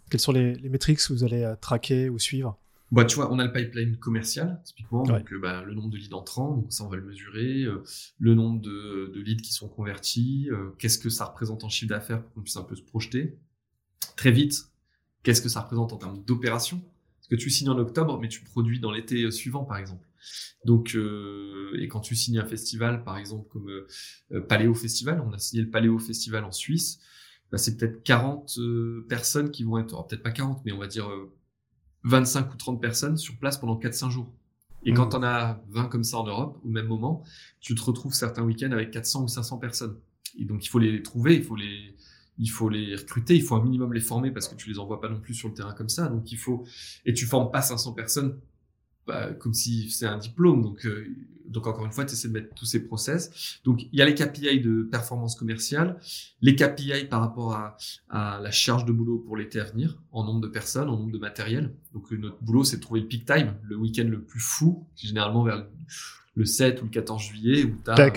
[0.08, 2.56] Quelles sont les, les métriques que vous allez euh, traquer ou suivre?
[2.92, 5.96] Bah, tu vois, on a le pipeline commercial, typiquement, donc euh, bah, le nombre de
[5.96, 7.64] leads entrants, donc ça on va le mesurer,
[8.18, 12.22] le nombre de, de, leads qui sont convertis, qu'est-ce que ça représente en chiffre d'affaires
[12.22, 13.38] pour qu'on puisse un peu se projeter.
[14.14, 14.66] Très vite,
[15.22, 16.82] qu'est-ce que ça représente en termes d'opération
[17.18, 20.06] Parce que tu signes en octobre, mais tu produis dans l'été suivant, par exemple.
[20.64, 25.32] Donc, euh, et quand tu signes un festival, par exemple comme euh, Paléo Festival, on
[25.32, 27.00] a signé le Paléo Festival en Suisse,
[27.52, 30.86] bah, c'est peut-être 40 euh, personnes qui vont être, peut-être pas 40, mais on va
[30.86, 31.08] dire
[32.04, 34.32] 25 euh, ou 30 personnes sur place pendant 4-5 jours.
[34.84, 37.22] Et quand on as 20 comme ça en Europe, au même moment,
[37.60, 39.96] tu te retrouves certains week-ends avec 400 ou 500 personnes.
[40.40, 41.94] Et donc il faut les trouver, il faut les,
[42.38, 45.00] il faut les recruter, il faut un minimum les former parce que tu les envoies
[45.00, 46.08] pas non plus sur le terrain comme ça.
[46.08, 46.64] Donc il faut,
[47.04, 48.40] et tu formes pas 500 personnes
[49.06, 50.62] bah, comme si c'est un diplôme.
[50.62, 51.06] Donc, euh,
[51.46, 53.60] donc encore une fois, tu essaies de mettre tous ces process.
[53.64, 55.98] Donc, il y a les KPI de performance commerciale,
[56.40, 57.76] les KPI par rapport à,
[58.08, 61.12] à la charge de boulot pour l'été à venir, en nombre de personnes, en nombre
[61.12, 61.74] de matériel.
[61.92, 64.86] Donc, euh, notre boulot, c'est de trouver le peak time, le week-end le plus fou,
[64.96, 65.66] généralement vers
[66.34, 68.10] le 7 ou le 14 juillet, où tu as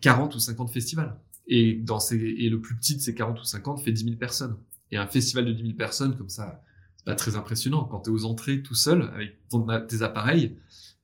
[0.00, 1.16] 40 ou 50 festivals.
[1.48, 4.16] Et, dans ces, et le plus petit de ces 40 ou 50 fait 10 000
[4.16, 4.56] personnes.
[4.90, 6.62] Et un festival de 10 000 personnes, comme ça,
[7.04, 7.84] pas très impressionnant.
[7.84, 9.36] Quand tu es aux entrées tout seul avec
[9.88, 10.56] tes appareils,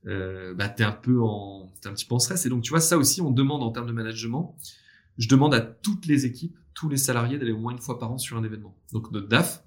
[0.07, 2.45] euh, bah, tu es un peu en, un petit peu en stress.
[2.45, 4.55] Et donc, tu vois, ça aussi, on demande en termes de management.
[5.17, 8.11] Je demande à toutes les équipes, tous les salariés d'aller au moins une fois par
[8.11, 8.75] an sur un événement.
[8.93, 9.63] Donc, notre DAF,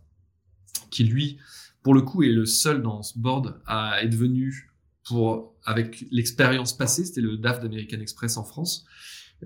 [0.90, 1.38] qui lui,
[1.82, 4.70] pour le coup, est le seul dans ce board à être venu
[5.04, 8.86] pour, avec l'expérience passée, c'était le DAF d'American Express en France.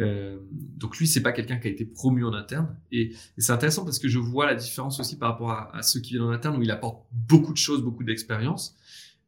[0.00, 2.76] Euh, donc lui, c'est pas quelqu'un qui a été promu en interne.
[2.92, 6.00] Et, c'est intéressant parce que je vois la différence aussi par rapport à, à, ceux
[6.00, 8.76] qui viennent en interne où il apporte beaucoup de choses, beaucoup d'expérience.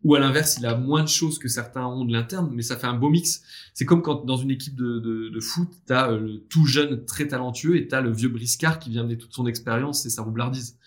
[0.05, 2.77] Ou à l'inverse, il a moins de choses que certains ont de l'interne, mais ça
[2.77, 3.43] fait un beau mix.
[3.75, 7.05] C'est comme quand dans une équipe de, de, de foot, t'as euh, le tout jeune
[7.05, 10.23] très talentueux et t'as le vieux briscard qui vient amener toute son expérience et sa
[10.23, 10.79] roublardise.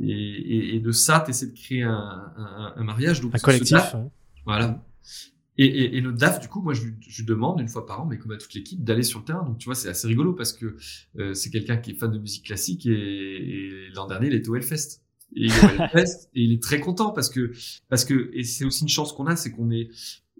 [0.00, 3.20] Et, et, et de ça, t'essaies de créer un, un, un mariage.
[3.20, 3.94] Donc, un collectif.
[4.44, 4.82] Voilà.
[5.58, 8.06] Et, et, et, le DAF, du coup, moi, je, je demande une fois par an,
[8.06, 9.42] mais comme à toute l'équipe, d'aller sur le terrain.
[9.44, 10.76] Donc, tu vois, c'est assez rigolo parce que
[11.18, 14.48] euh, c'est quelqu'un qui est fan de musique classique et, et l'an dernier, il était
[14.48, 15.00] au Hellfest.
[15.34, 15.52] Et il, est
[16.34, 17.52] et il est très content parce que
[17.90, 19.90] parce que et c'est aussi une chance qu'on a, c'est qu'on est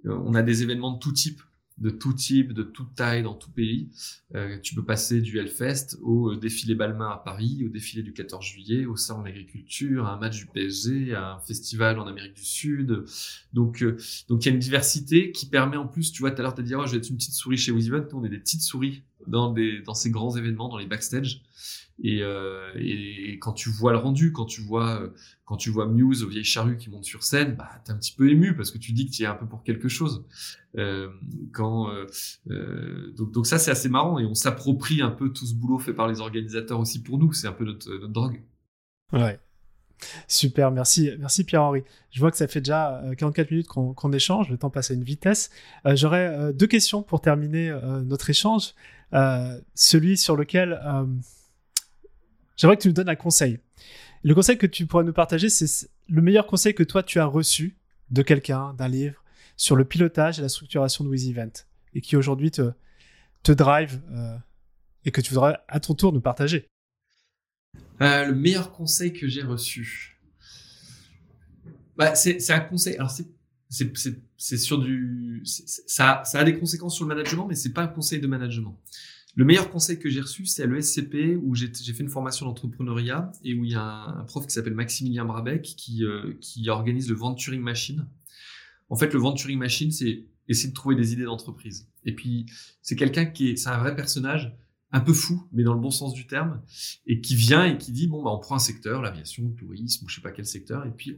[0.05, 1.43] on a des événements de tout type
[1.81, 3.89] de tout type, de toute taille dans tout pays.
[4.35, 8.12] Euh, tu peux passer du Hellfest au euh, défilé Balmain à Paris, au défilé du
[8.12, 12.35] 14 juillet, au salon d'agriculture, à un match du PSG, à un festival en Amérique
[12.35, 13.05] du Sud.
[13.53, 13.97] Donc, euh,
[14.29, 16.55] donc il y a une diversité qui permet en plus, tu vois, tout à l'heure
[16.55, 18.05] tu as dit, oh, je vais être une petite souris chez Event.
[18.12, 21.43] Nous, on est des petites souris dans des, dans ces grands événements, dans les backstage.
[22.03, 25.09] Et, euh, et, quand tu vois le rendu, quand tu vois euh,
[25.44, 28.12] quand tu vois Muse au vieilles charrues qui monte sur scène, bah t'es un petit
[28.12, 30.24] peu ému parce que tu dis que tu es un peu pour quelque chose.
[30.76, 31.09] Euh,
[33.16, 35.92] donc, donc ça c'est assez marrant et on s'approprie un peu tout ce boulot fait
[35.92, 37.32] par les organisateurs aussi pour nous.
[37.32, 38.42] C'est un peu notre, notre drogue.
[39.12, 39.40] Ouais.
[40.28, 41.82] Super, merci, merci Pierre-Henri.
[42.12, 45.03] Je vois que ça fait déjà 44 minutes qu'on échange, le temps passe à une
[45.03, 45.51] vitesse.
[45.84, 48.74] J'aurais deux questions pour terminer notre échange.
[49.74, 50.80] celui sur lequel
[52.59, 53.61] J'aimerais que tu nous donnes un conseil.
[54.25, 57.25] Le conseil que tu pourrais nous partager, c'est le meilleur conseil que toi tu as
[57.25, 57.77] reçu
[58.11, 59.25] de quelqu'un, d'un livre,
[59.57, 61.53] sur le pilotage et la structuration de Wiz Event,
[61.95, 62.73] et qui aujourd'hui te,
[63.47, 64.37] drive euh,
[65.05, 66.67] et que tu voudrais à ton tour nous partager?
[68.03, 70.21] Euh, le meilleur conseil que j'ai reçu,
[71.97, 72.97] bah, c'est un conseil.
[72.97, 73.13] Alors
[73.71, 77.89] c'est sur du, ça, ça a des conséquences sur le management, mais c'est pas un
[77.89, 78.77] conseil de management.
[79.39, 83.30] Le meilleur conseil que j'ai reçu, c'est à l'ESCP où j'ai fait une formation d'entrepreneuriat
[83.45, 87.09] et où il y a un, prof qui s'appelle Maximilien Brabec qui, euh, qui organise
[87.09, 88.09] le Venturing Machine.
[88.89, 91.89] En fait, le Venturing Machine, c'est essayer de trouver des idées d'entreprise.
[92.05, 92.47] Et puis,
[92.82, 94.53] c'est quelqu'un qui est, c'est un vrai personnage,
[94.91, 96.61] un peu fou, mais dans le bon sens du terme,
[97.07, 100.05] et qui vient et qui dit, bon, bah, on prend un secteur, l'aviation, le tourisme,
[100.05, 101.16] ou je sais pas quel secteur, et puis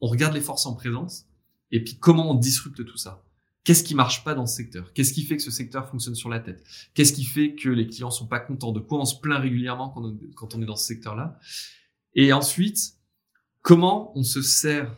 [0.00, 1.26] on regarde les forces en présence,
[1.72, 3.24] et puis comment on disrupte tout ça.
[3.64, 4.92] Qu'est-ce qui marche pas dans ce secteur?
[4.94, 6.64] Qu'est-ce qui fait que ce secteur fonctionne sur la tête?
[6.94, 8.72] Qu'est-ce qui fait que les clients sont pas contents?
[8.72, 9.90] De quoi on se plaint régulièrement
[10.34, 11.38] quand on, est dans ce secteur-là?
[12.14, 12.94] Et ensuite,
[13.60, 14.96] comment on se sert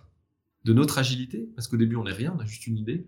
[0.64, 1.50] de notre agilité?
[1.56, 3.04] Parce qu'au début, on n'est rien, on a juste une idée.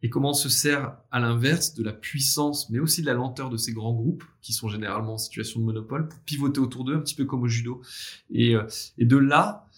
[0.00, 3.50] Et comment on se sert à l'inverse de la puissance, mais aussi de la lenteur
[3.50, 6.96] de ces grands groupes qui sont généralement en situation de monopole pour pivoter autour d'eux,
[6.96, 7.82] un petit peu comme au judo.
[8.30, 9.68] Et, euh, et de là,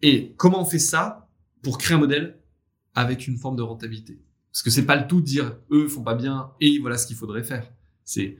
[0.00, 1.28] et comment on fait ça
[1.62, 2.40] pour créer un modèle
[2.94, 4.20] avec une forme de rentabilité?
[4.58, 7.06] Parce que c'est pas le tout de dire eux font pas bien et voilà ce
[7.06, 7.70] qu'il faudrait faire.
[8.02, 8.38] C'est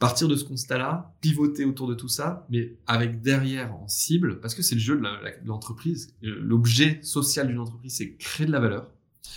[0.00, 4.56] partir de ce constat-là, pivoter autour de tout ça, mais avec derrière en cible, parce
[4.56, 6.16] que c'est le jeu de l'entreprise.
[6.20, 8.90] L'objet social d'une entreprise, c'est créer de la valeur.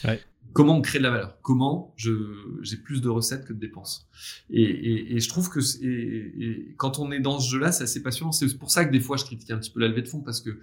[0.04, 0.20] Ouais.
[0.52, 1.40] Comment on crée de la valeur?
[1.44, 4.10] Comment j'ai plus de recettes que de dépenses?
[4.50, 8.02] Et, et, et je trouve que et, quand on est dans ce jeu-là, c'est assez
[8.02, 8.32] passionnant.
[8.32, 10.22] C'est pour ça que des fois, je critique un petit peu la levée de fonds
[10.22, 10.58] parce que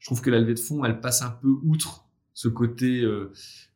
[0.00, 2.07] je trouve que la levée de fonds, elle passe un peu outre
[2.38, 3.32] ce côté euh,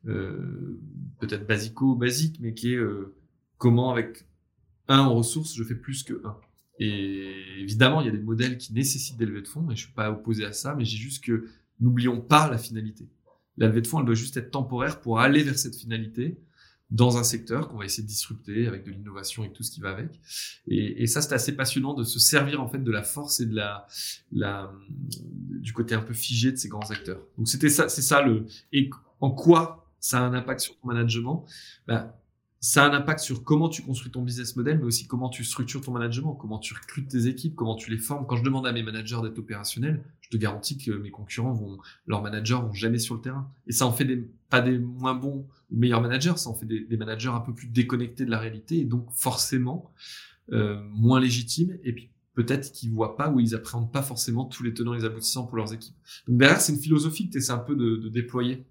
[0.07, 0.79] euh,
[1.19, 3.13] peut-être basico basique, mais qui est euh,
[3.57, 4.25] comment avec
[4.87, 6.37] un en ressources je fais plus que un.
[6.79, 9.83] Et évidemment, il y a des modèles qui nécessitent des levées de fonds, et je
[9.83, 11.49] suis pas opposé à ça, mais j'ai juste que
[11.81, 13.09] n'oublions pas la finalité.
[13.57, 16.37] La de fonds, elle doit juste être temporaire pour aller vers cette finalité
[16.89, 19.81] dans un secteur qu'on va essayer de disrupter avec de l'innovation et tout ce qui
[19.81, 20.19] va avec.
[20.67, 23.55] Et, ça, c'est assez passionnant de se servir en fait de la force et de
[23.55, 23.87] la,
[24.31, 24.71] la
[25.09, 27.21] du côté un peu figé de ces grands acteurs.
[27.37, 28.45] Donc c'était ça, c'est ça le.
[28.71, 28.89] Et
[29.21, 31.45] en quoi ça a un impact sur ton management?
[31.87, 32.13] Ben,
[32.63, 35.43] ça a un impact sur comment tu construis ton business model, mais aussi comment tu
[35.43, 38.25] structures ton management, comment tu recrutes tes équipes, comment tu les formes.
[38.25, 41.77] Quand je demande à mes managers d'être opérationnels, je te garantis que mes concurrents vont,
[42.07, 43.51] leurs managers vont jamais sur le terrain.
[43.67, 46.65] Et ça en fait des, pas des moins bons ou meilleurs managers, ça en fait
[46.65, 49.91] des, des managers un peu plus déconnectés de la réalité et donc forcément
[50.53, 51.77] euh, moins légitimes.
[51.83, 54.99] Et puis peut-être qu'ils voient pas ou ils appréhendent pas forcément tous les tenants et
[54.99, 55.97] les aboutissants pour leurs équipes.
[56.29, 58.65] Donc derrière, c'est une philosophie que tu essaies un peu de, de déployer.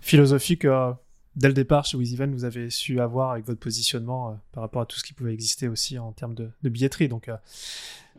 [0.00, 0.94] Philosophie que
[1.36, 4.82] dès le départ chez WizEven, vous avez su avoir avec votre positionnement euh, par rapport
[4.82, 7.08] à tout ce qui pouvait exister aussi en termes de, billetterie.
[7.08, 7.36] Donc, euh,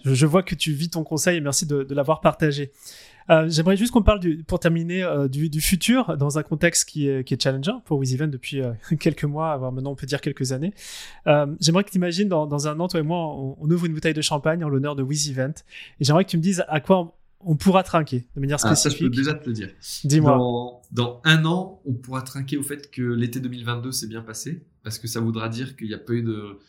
[0.05, 2.71] je, vois que tu vis ton conseil et merci de, l'avoir partagé.
[3.29, 7.35] Euh, j'aimerais juste qu'on parle, pour terminer, du, futur dans un contexte qui est, qui
[7.37, 8.61] challengeant pour WizEven depuis
[8.99, 10.73] quelques mois, voire maintenant on peut dire quelques années.
[11.59, 14.21] j'aimerais que tu imagines dans, un an, toi et moi, on, ouvre une bouteille de
[14.21, 15.55] champagne en l'honneur de WizEvent.
[15.99, 18.89] Et j'aimerais que tu me dises à quoi on pourra trinquer de manière spécifique ah,
[18.89, 19.69] Ça, je peux déjà te le dire.
[20.03, 20.37] Dis-moi.
[20.37, 24.65] Dans, dans, un an, on pourra trinquer au fait que l'été 2022 s'est bien passé,
[24.83, 26.59] parce que ça voudra dire qu'il n'y a pas eu de,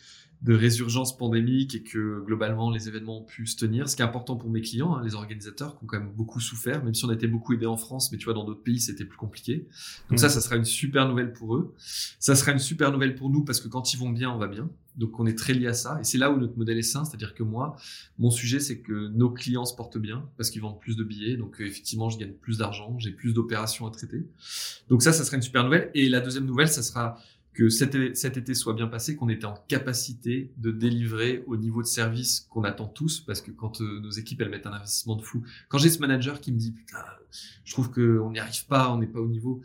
[0.42, 3.88] de résurgence pandémique et que globalement les événements ont pu se tenir.
[3.88, 6.40] Ce qui est important pour mes clients, hein, les organisateurs, qui ont quand même beaucoup
[6.40, 8.62] souffert, même si on a été beaucoup aidés en France, mais tu vois, dans d'autres
[8.62, 9.66] pays, c'était plus compliqué.
[10.10, 11.74] Donc ça, ça sera une super nouvelle pour eux.
[12.20, 14.46] Ça sera une super nouvelle pour nous parce que quand ils vont bien, on va
[14.46, 14.70] bien.
[14.98, 15.98] Donc on est très lié à ça.
[16.00, 17.76] Et c'est là où notre modèle est sain, c'est-à-dire que moi,
[18.18, 21.36] mon sujet, c'est que nos clients se portent bien parce qu'ils vendent plus de billets.
[21.36, 24.26] Donc euh, effectivement, je gagne plus d'argent, j'ai plus d'opérations à traiter.
[24.88, 25.90] Donc ça, ça sera une super nouvelle.
[25.94, 27.18] Et la deuxième nouvelle, ça sera
[27.58, 31.88] que cet, été soit bien passé, qu'on était en capacité de délivrer au niveau de
[31.88, 35.22] service qu'on attend tous, parce que quand euh, nos équipes elles mettent un investissement de
[35.22, 36.98] fou, quand j'ai ce manager qui me dit putain,
[37.64, 39.60] je trouve qu'on n'y arrive pas, on n'est pas au niveau,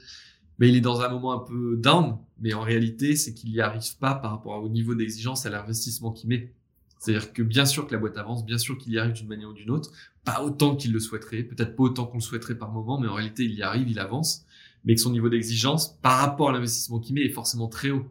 [0.57, 3.59] mais il est dans un moment un peu down, mais en réalité c'est qu'il n'y
[3.59, 6.51] arrive pas par rapport au niveau d'exigence à l'investissement qu'il met.
[6.97, 9.49] C'est-à-dire que bien sûr que la boîte avance, bien sûr qu'il y arrive d'une manière
[9.49, 9.91] ou d'une autre,
[10.25, 13.13] pas autant qu'il le souhaiterait, peut-être pas autant qu'on le souhaiterait par moment, mais en
[13.13, 14.42] réalité il y arrive, il avance
[14.83, 18.05] mais que son niveau d'exigence par rapport à l'investissement qu'il met est forcément très haut.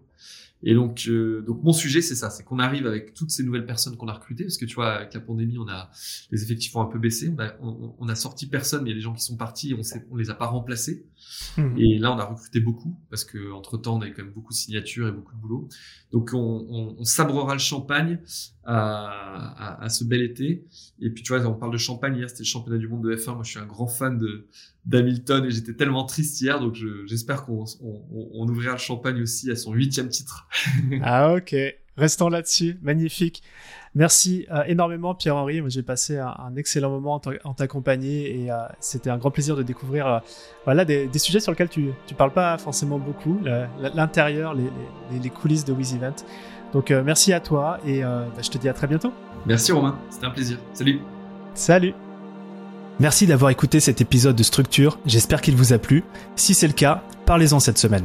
[0.62, 3.66] Et donc, euh, donc mon sujet, c'est ça, c'est qu'on arrive avec toutes ces nouvelles
[3.66, 5.90] personnes qu'on a recrutées, parce que tu vois, avec la pandémie, on a
[6.30, 7.52] les effectifs ont un peu baissé, on a,
[7.98, 10.16] on, a sorti personne, mais il y a des gens qui sont partis, on, on
[10.16, 11.06] les a pas remplacés.
[11.56, 11.78] Mmh.
[11.78, 14.52] Et là, on a recruté beaucoup, parce que entre temps, on avait quand même beaucoup
[14.52, 15.68] de signatures et beaucoup de boulot.
[16.12, 18.20] Donc, on, on, on sabrera le champagne
[18.64, 20.64] à, à, à, ce bel été.
[21.00, 23.16] Et puis, tu vois, on parle de champagne hier, c'était le championnat du monde de
[23.16, 23.34] F1.
[23.34, 24.46] Moi, je suis un grand fan de
[24.84, 29.48] d'Hamilton et j'étais tellement triste hier, donc j'espère qu'on on, on ouvrira le champagne aussi
[29.50, 30.48] à son huitième titre.
[31.02, 31.54] ah ok,
[31.96, 33.42] restons là-dessus, magnifique.
[33.94, 39.10] Merci euh, énormément Pierre-Henri, j'ai passé un, excellent moment en, ta compagnie et euh, c'était
[39.10, 40.18] un grand plaisir de découvrir euh,
[40.64, 43.38] voilà, des, des, sujets sur lesquels tu ne parles pas forcément beaucoup,
[43.94, 44.64] l'intérieur, les,
[45.12, 46.14] les, les, coulisses de Wiz Event.
[46.72, 49.12] Donc merci à toi et bah, je te dis à très bientôt.
[49.44, 50.58] Merci Romain, c'était un plaisir.
[50.72, 51.00] Salut.
[51.52, 51.92] Salut.
[52.98, 56.02] Merci d'avoir écouté cet épisode de Structure, j'espère qu'il vous a plu.
[56.36, 58.04] Si c'est le cas, parlez-en cette semaine